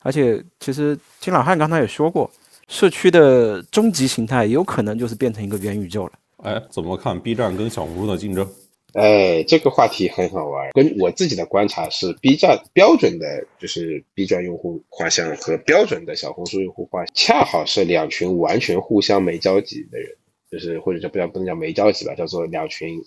[0.00, 2.30] 而且其实金老汉刚才也说过，
[2.68, 6.12] 社区的终极形态有可能就是变成一个元宇宙了。
[6.38, 8.48] 哎，怎么看 B 站跟小红书的竞争？
[8.94, 10.70] 哎，这个话题很好玩。
[10.72, 20.08] 跟我自己的观察是，B 站标准的就是 B 站用户画像和标准的小红书用户画像，恰好是两群完全互相没交集的人。
[20.52, 23.02] 就是或者叫不叫不能叫没交集吧，叫做两群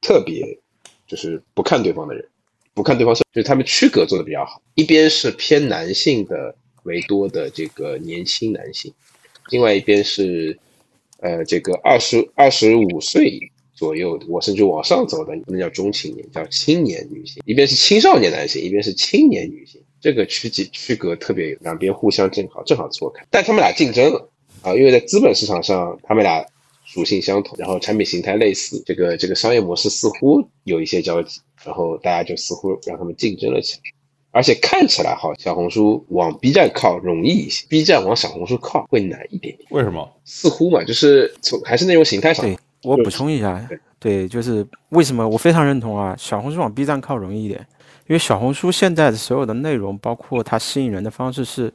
[0.00, 0.46] 特别
[1.08, 2.24] 就是不看对方的人，
[2.72, 4.62] 不看对方是就是他们区隔做的比较好。
[4.76, 6.54] 一边是偏男性的
[6.84, 8.94] 为多的这个年轻男性，
[9.50, 10.56] 另外一边是
[11.18, 13.40] 呃这个二十二十五岁
[13.74, 17.42] 左右，我甚至往上走的，不能叫中青年，叫青年女性。
[17.44, 23.26] 一边是青少年男性，一边是青年女性，这个区级区隔特别，两边互相正好正好错开。
[23.30, 24.30] 但他们俩竞争了
[24.62, 26.46] 啊，因为在资本市场上，他们俩。
[26.88, 33.82] 属性相同，然后产品形态类似，这个这个商业模式似乎有一些交集，然后大家就似乎让他们竞争了起来，
[34.30, 39.68] 而且看起来哈，小红书往 B 站靠容易一些，B 站往小红书靠会难一点点。
[39.70, 40.10] 为什么？
[40.24, 42.42] 似乎嘛，就是从还是内容形态上。
[42.46, 43.68] 对我补充一下，
[43.98, 47.60] 对，就是为什么我非常认同啊，小红书往 B 站靠容易一点，
[48.06, 51.70] 因为小红书现在的所有的内容，包括它吸引人的方式是，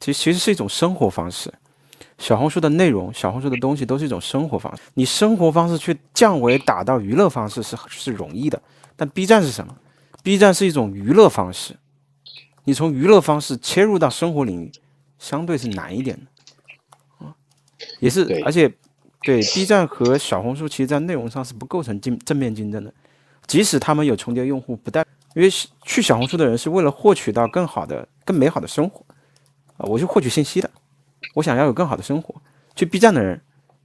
[0.00, 1.52] 其其实是一种生活方式。
[2.18, 4.82] 小红书的内容，小红书的东西都是一种生活方式。
[4.94, 8.60] 你生活方式去降维打到娱乐方式是是容易的，
[8.96, 9.74] 但 B 站是什么
[10.22, 11.76] ？B 站是一种娱乐方式，
[12.64, 14.72] 你从娱乐方式切入到生活领域，
[15.18, 17.34] 相对是难一点的啊，
[18.00, 18.68] 也是，而且
[19.22, 22.92] 对 B 站和小红书，其实在内容上是不构成竞正面竞争的，
[23.46, 25.48] 即使他们有重叠用户，不代因为
[25.84, 29.06] 去小红书的人是为了获取到更好的、更美好的生活
[29.76, 30.68] 啊，我去获取信息的。
[31.38, 32.34] 我想要有更好的生活，
[32.74, 33.40] 去 B 站的人，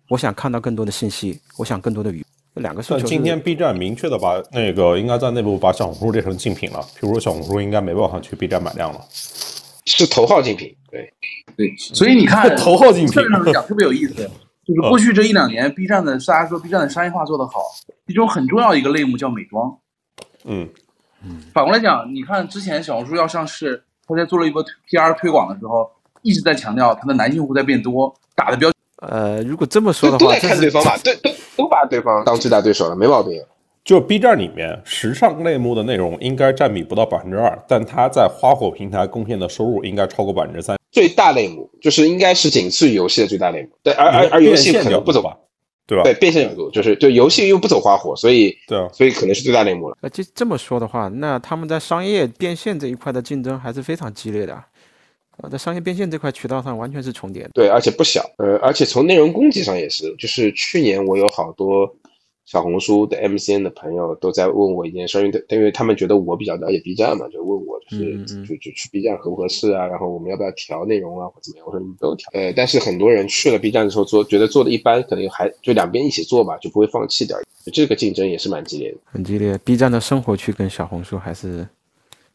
[0.10, 2.26] 我想看到更多的信息，我想更多的语，
[2.56, 3.06] 两个诉求。
[3.06, 9.00] 今天 B 站明确的把那个应该在内部把小红书列成竞品了，比如说小红书应该没办法去 B 站买量了，
[9.86, 10.76] 是头号竞品。
[10.90, 11.14] 对
[11.56, 13.24] 对，所以你看 头号竞品，
[13.54, 14.16] 讲特别有意思，
[14.66, 17.62] 就是过去这一两年 B 站的大家说 B 站的商业化做得好，
[18.08, 19.78] 其中很重要一个类目叫美妆。
[20.46, 20.68] 嗯
[21.24, 25.88] 嗯，反过来讲，你看之前小红书要上市，他在做了一波 PR 推广的时候。
[26.24, 33.40] 一直在强调他的男性用户在变多，打的标呃，如果这么说的话，都在看对方吧，对，都都把对方当最大对手了，没毛病。
[33.84, 40.78] 就 B 站里面时尚类目的内容应该占比不到百分之二，但它在花火平台贡献的收入应该超过百分之三。
[40.90, 43.70] 最大类目，就是应该是仅次于游戏的最大类目。
[43.84, 45.36] 对，而而而游戏可能不走吧，
[45.86, 46.04] 对吧？
[46.06, 49.98] 对，变现角度就是就游戏又不走花火，所以对啊，所以可能是最大类目了。
[50.00, 54.66] 呃，这这么说的话，那他们在商业变现这一块的竞争还是非常激烈的啊。
[55.44, 57.50] 呃，在商业变现这块渠道上完全是重叠的。
[57.54, 58.24] 对，而且不小。
[58.38, 61.94] 呃，而且从内容供给上也是，就是去年我有好多
[62.46, 69.86] 小红书的 MCN 的朋友都在问我一件事，因为因为他们觉得我比较了解 B 站嘛，就问我就是嗯嗯就就去 B 站合不合适啊？
[69.86, 71.66] 然后我们要不要调内容啊，或怎么样？
[71.68, 72.30] 我说你们不用调。
[72.34, 77.38] 呃，但是很多人去了 B 站的时候做，觉得做的一般，可能还就两边一起做吧，就不会放弃掉。
[77.74, 78.98] 这个竞争也是蛮激烈的。
[79.06, 79.58] 很激烈。
[79.64, 81.66] B 站的生活区跟小红书还是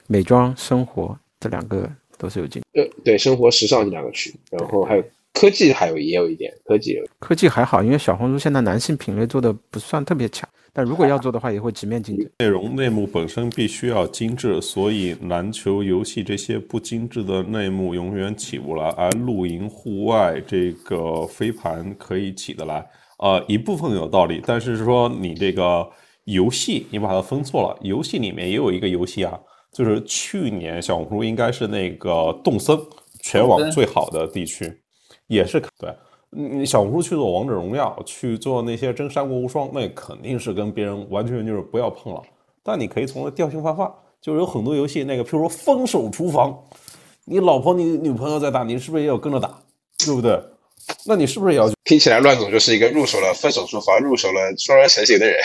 [0.07, 2.85] 美妆生活这两个都是有竞争。
[2.85, 7.05] 呃，对，生活时尚这两个区，然后还有科技，还有也有一点科技有。
[7.19, 12.29] 科技还好，因为小红书现在男性品类做的不算特别强，但如果要做的话，也会直面竞争。
[12.39, 22.85] 内容内幕本身必须要精致，所以篮球、游戏这些不精致的内幕永远起不来，而露营、户外这个飞盘可以起得来。
[23.19, 25.89] 呃，一部分有道理，但是说你这个
[26.25, 27.79] 游戏，你把它分错了。
[27.83, 29.39] 游戏里面也有一个游戏啊，
[29.79, 32.77] 就是去年小红书应该是那个动森
[33.21, 34.77] 全网最好的地区，
[35.29, 35.95] 也是对。
[36.31, 42.21] 你小红书去做王者荣耀，去做那些真三国无双，那肯定是跟别人完全就是不要碰了。
[42.65, 46.61] 但你可以从那调性泛化，就是有很多游戏，那个譬如说分手厨房，
[47.25, 49.63] 你老婆、你女朋友在打，你是不是也有跟着打，
[50.05, 50.37] 对不对？
[51.07, 51.71] 那你是不是也要？
[51.85, 55.39] 听起来乱总就是一个入手了分手厨房、入手了双人成型的人，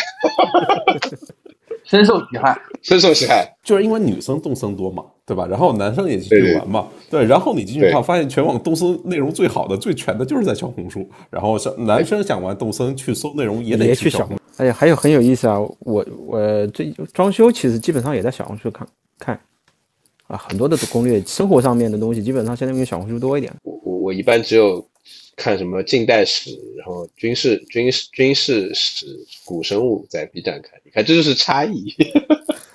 [1.86, 2.60] 深受其害。
[2.84, 3.52] 深受其害。
[3.64, 5.48] 就是因为女生动森多嘛，对吧？
[5.50, 7.26] 然后男生也进去玩嘛，对。
[7.26, 11.10] 然后你进去看，发现全网动森内容最好的、最全的就是在小红书。
[11.32, 14.38] 然后小男生想玩动森，去搜内容也得也去小红。
[14.58, 15.58] 哎呀，还有很有意思啊！
[15.80, 19.40] 我我这装修其实基本上也在小红书看看
[20.28, 23.52] 啊，很多的攻略，生活上面的东西基本上现在用小红书多一点。
[23.64, 24.86] 我我我一般只有
[25.36, 29.08] 看什么近代史，然后军事军事军事史、
[29.44, 31.94] 古生物在 B 站看，你看这就是差异。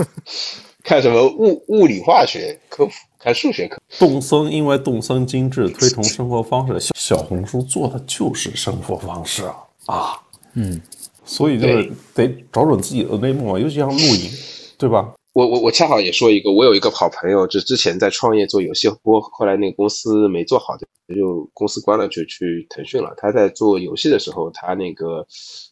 [0.84, 4.06] 看什么物物理化学科普，看数学科普。
[4.06, 10.22] 动森因为动森精致，推崇生活方式，小小红书做的就是生活方式啊啊，
[10.54, 10.80] 嗯，
[11.24, 14.30] 所以就是得找准自己的内幕啊，尤其像露营，
[14.78, 15.12] 对吧？
[15.32, 20.76] 我我我恰好也说一个，我有一个好朋友，就之前在创业做游戏播，后来那个公司没做好，
[21.14, 23.14] 就公司关了，就去腾讯了。
[23.16, 25.24] 他在做游戏的时候，他那个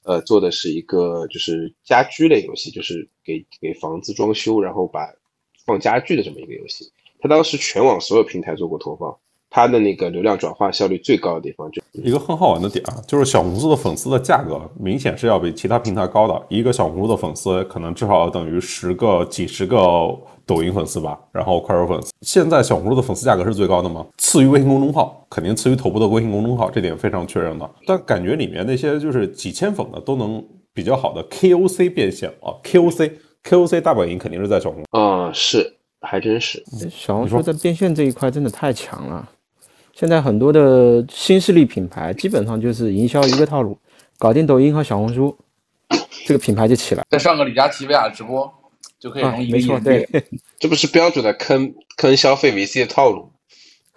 [0.04, 5.08] 呃做的是一个就是家居类游戏，就是给给房子装修，然后把
[5.64, 6.84] 放家具的这么一个游戏。
[7.18, 9.18] 他当时全网所有平台做过投放，
[9.56, 16.42] 他的那个流量转化效率最高的地方就一个很好玩的点啊，就是小红书的粉丝的价格明显是要比其他平台高的。
[16.50, 19.78] 一个小红书的粉丝可能至少要等于十个、几十个
[20.44, 22.12] 抖音粉丝吧，然后快手粉丝。
[22.20, 24.04] 现在小红书的粉丝价格是最高的吗？
[24.18, 27.66] 次于微信公众号，肯定次于头部的微信公众号，这点非常确认的。
[27.86, 30.44] 但感觉里面那些就是几千粉的都能
[30.74, 33.10] 比较好的 KOC 变现啊，KOC
[33.42, 34.98] KOC 大本营肯定是在小红书。
[34.98, 36.62] 啊、是还真是。
[36.90, 39.26] 小红书在变现这一块真的太强了。
[39.98, 43.78] 现在很多的新势力品牌基本上就是营销一个套路，
[44.18, 45.34] 搞定抖音和小红书，
[46.26, 48.52] 这个品牌就起来再上个李佳琦、薇娅直播，
[49.00, 50.06] 就可以啊，容易没错，对，
[50.58, 53.30] 这不是标准的坑坑消费 VC 的套路。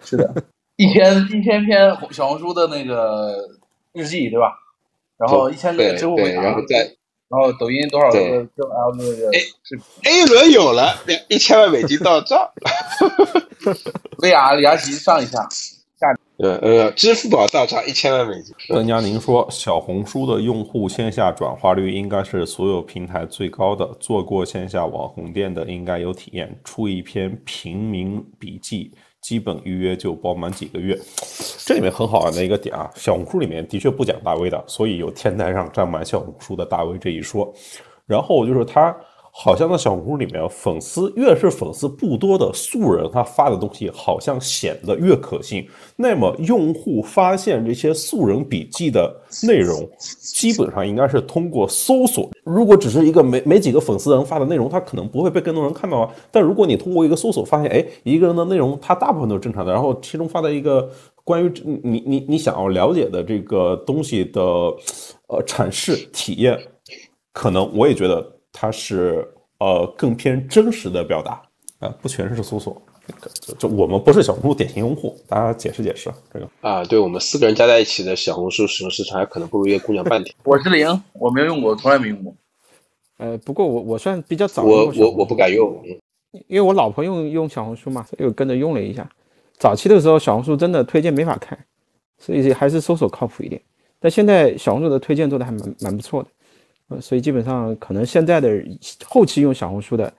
[0.02, 0.34] 是的，
[0.76, 3.36] 一千一千篇小红书的那个
[3.92, 4.54] 日记，对吧？
[5.18, 6.78] 然后一千个对对，知乎回答，然后再
[7.28, 8.48] 然后抖音多少个然
[8.82, 9.30] 后那个
[10.04, 12.50] ，A 轮有了，两一千万美金到账。
[14.22, 15.46] 薇娅、李佳琦上一下，
[16.42, 18.54] 呃呃，支付宝到账一千万美金。
[18.68, 23.86] 邓佳宁说，小红书的用户线下转化率应该是所有平台最高的。
[24.00, 26.58] 做过线下网红店的应该有体验。
[26.64, 30.98] 出一篇平民笔记，基本预约就包满几个月。
[31.66, 37.52] 这里面很好玩的一个点啊，小红书里面的确不讲大 V 的，所以有天台上站满小红书的大 V 这一说。
[38.06, 38.96] 然后就是他
[39.32, 45.66] 好像在小红书里面，粉丝越是粉丝不多的素人，他发的东西好像显得越可信。
[45.96, 49.14] 那么用户发现这些素人笔记的
[49.46, 52.28] 内容，基本上应该是通过搜索。
[52.44, 56.12] 如果只是一个没没几个粉丝人发的内容，他可能不会被更多人看到啊。
[56.30, 60.90] 但如果你通过一个搜索发现，哎，一个人的内容他大部分都是正常的，然后其中发的一个
[61.24, 61.52] 关于
[61.84, 64.40] 你你你想要了解的这个东西的
[65.28, 66.58] 呃阐释体验，
[67.32, 69.26] 可能我也觉得它是
[69.58, 71.42] 呃更偏真实的表达
[71.78, 72.80] 啊、不全是搜索。
[73.06, 76.48] 那个就就我们不是小红书典型用户，大家解释解释这个。
[76.60, 80.34] 啊，对我们四个人加在一起的小红书使用时长，还可能不如一个姑娘半天。
[80.44, 82.34] 我是零，我没有用过，从来没用过。
[83.16, 85.98] 呃，不过我我算比较早我我我不敢用，嗯
[86.46, 89.10] 因为我老婆用用小红书嘛，所以我跟着用了一下。
[89.58, 91.58] 早期的时候，小红书真的推荐没法看，
[92.18, 93.60] 所以还是搜索靠谱一点。
[93.98, 96.28] 但现在小红书的推荐做的还蛮蛮不错的，
[96.90, 98.62] 呃，所以基本上可能现在的
[99.06, 100.12] 后期用小红书的，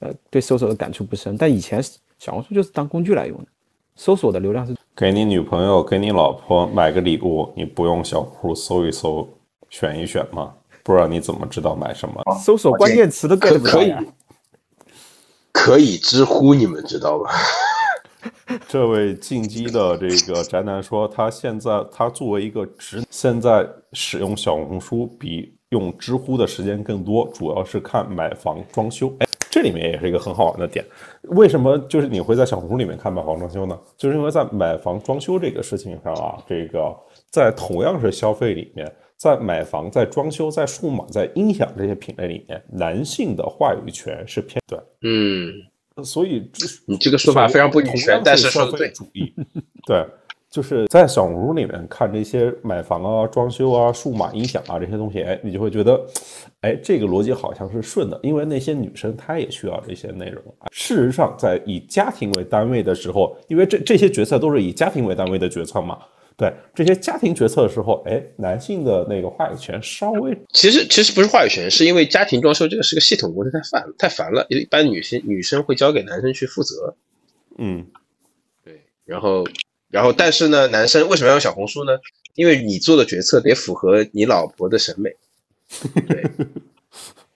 [0.00, 1.36] 呃，对搜索的感触不深。
[1.36, 1.82] 但以前
[2.18, 3.46] 小红书就是当工具来用的，
[3.96, 9.28] 搜索的流量是给你女朋友、给你老婆买个礼物，你不用小红书搜一搜、
[9.68, 10.54] 选一选吗？
[10.82, 12.22] 不知道你怎么知道买什么？
[12.38, 13.94] 搜索关键词都 get 不到可以。
[15.50, 17.30] 可以知乎，你们知道吧？
[18.68, 29.12] 这位进击的这个宅男说，他现在他作为一个直，现在使用小红书比用知乎的时间更多，主要是看买房装修。
[29.18, 30.84] 哎，这里面也是一个很好玩的点。
[31.22, 33.76] 为什么就是你会在小红书里面看买房装修呢？
[33.96, 36.94] 就是因为在买房装修这个事情上啊，这个
[37.30, 44.78] 在同样是消费里面，在买房、在装修、在数码、在音响这些品类里面，男性的话语权是偏对。
[45.02, 48.90] 嗯，所以这你这个说法非常不女同样，权但是是消费说的对。
[48.92, 49.34] 主义。
[49.86, 50.06] 对，
[50.54, 56.00] 就是在小红书里面看这些买房啊、装修啊、数码音响啊这些东西，哎，你就会觉得，
[56.60, 60.40] 哎，这个逻辑好像是顺的，因为那些女生她也需要这些内容。
[60.70, 65.98] 事实上，在以家庭为单位的时候，因为这这些决策都是以家庭为单位的决策嘛。
[66.36, 74.46] 对这些家庭决策的时候，哎，男性的那个话语权稍微其实其实不是话语权，是因为家庭装修这个是个系统工程，太烦太烦了。
[74.50, 76.94] 一般女性女生会交给男生去负责，
[77.58, 77.84] 嗯，
[78.64, 79.44] 对，然后
[79.94, 81.92] 然后但是呢，男生为什么要用小红书呢？
[82.34, 85.08] 因为你做的决策得符合你老婆的审美，
[86.08, 86.24] 对，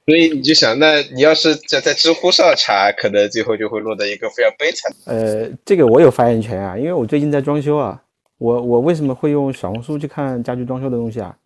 [0.05, 4.93] 所以你就想，那你要是在在知乎上查，可能最后就会落得一个非常悲惨。
[5.05, 8.03] 呃，这个我有发言权啊，因为我最近在装修啊。
[8.39, 11.37] 我我为什么会用小红书去看家居装修的东西啊？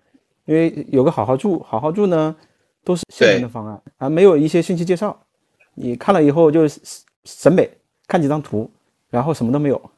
[0.46, 2.34] 因为有个好好住，好好住呢，
[2.84, 5.26] 都是现成的方案啊，没有一些信息介绍。
[5.74, 6.80] 你看了以后就是
[7.24, 7.68] 审美，
[8.06, 8.70] 看几张图，
[9.10, 9.90] 然后什么都没有。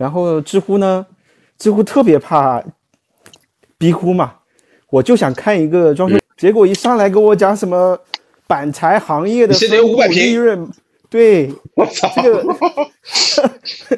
[0.00, 1.04] 然后知乎呢，
[1.58, 2.64] 知乎特别怕
[3.76, 4.32] 逼呼嘛，
[4.88, 7.98] 我就想看一个装修，结果一上来跟我讲什么
[8.46, 10.66] 板材行业的分500平利润，
[11.10, 12.10] 对，我操！
[12.14, 12.56] 这个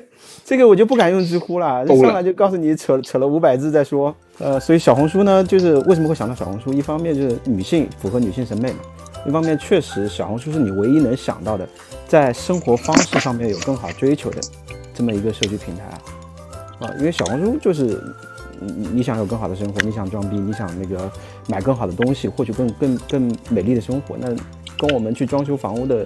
[0.44, 4.12] 这个我就不敢用知乎了，了上来就告诉你扯扯了五百字再说。
[4.38, 6.72] 呃，所以小红书呢，就是为什么会想到小红书？
[6.72, 8.80] 一方面就是女性符合女性审美嘛，
[9.24, 11.68] 一方面确实小红书是你唯一能想到的，
[12.08, 14.40] 在生活方式上面有更好追求的
[14.94, 15.98] 这么一个社区平台啊。
[16.80, 18.02] 啊，因为小红书就是
[18.58, 21.10] 你你想有更好的生活，你想装逼，你想那个
[21.46, 24.28] 买更好的东西，获取更更更美丽的生活，那
[24.78, 26.04] 跟我们去装修房屋的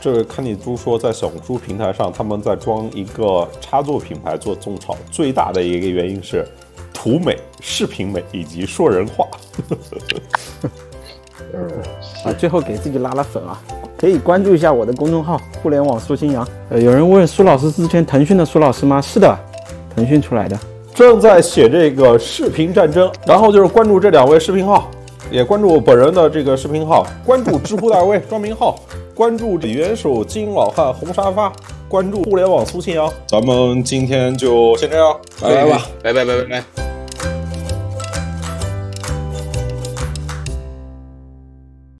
[0.00, 6.46] 这个看你猪说，在小红书平台上，他们在装一个插座品牌做种草，最大的一个原因是
[6.92, 9.26] 图美、视频美以及说人话。
[12.24, 13.60] 啊，最后给自己拉拉粉啊，
[13.96, 16.46] 可以关注一下我的公众号“互联网苏新阳”。
[16.70, 19.00] 呃，有人问苏老师是之前腾讯的苏老师吗？
[19.00, 19.38] 是的，
[19.94, 20.58] 腾讯出来的。
[20.94, 24.90] 正在写这个视频战争，然后就是关注这两位视频号，
[25.30, 28.80] 也关注我本人的这个视频号，关注知乎大 V 庄明浩，
[29.14, 31.52] 关注元首金老汉红沙发，
[31.88, 33.08] 关注互联网苏新阳。
[33.26, 35.86] 咱们今天就先这样，拜拜吧。
[36.02, 36.97] 拜拜拜拜拜。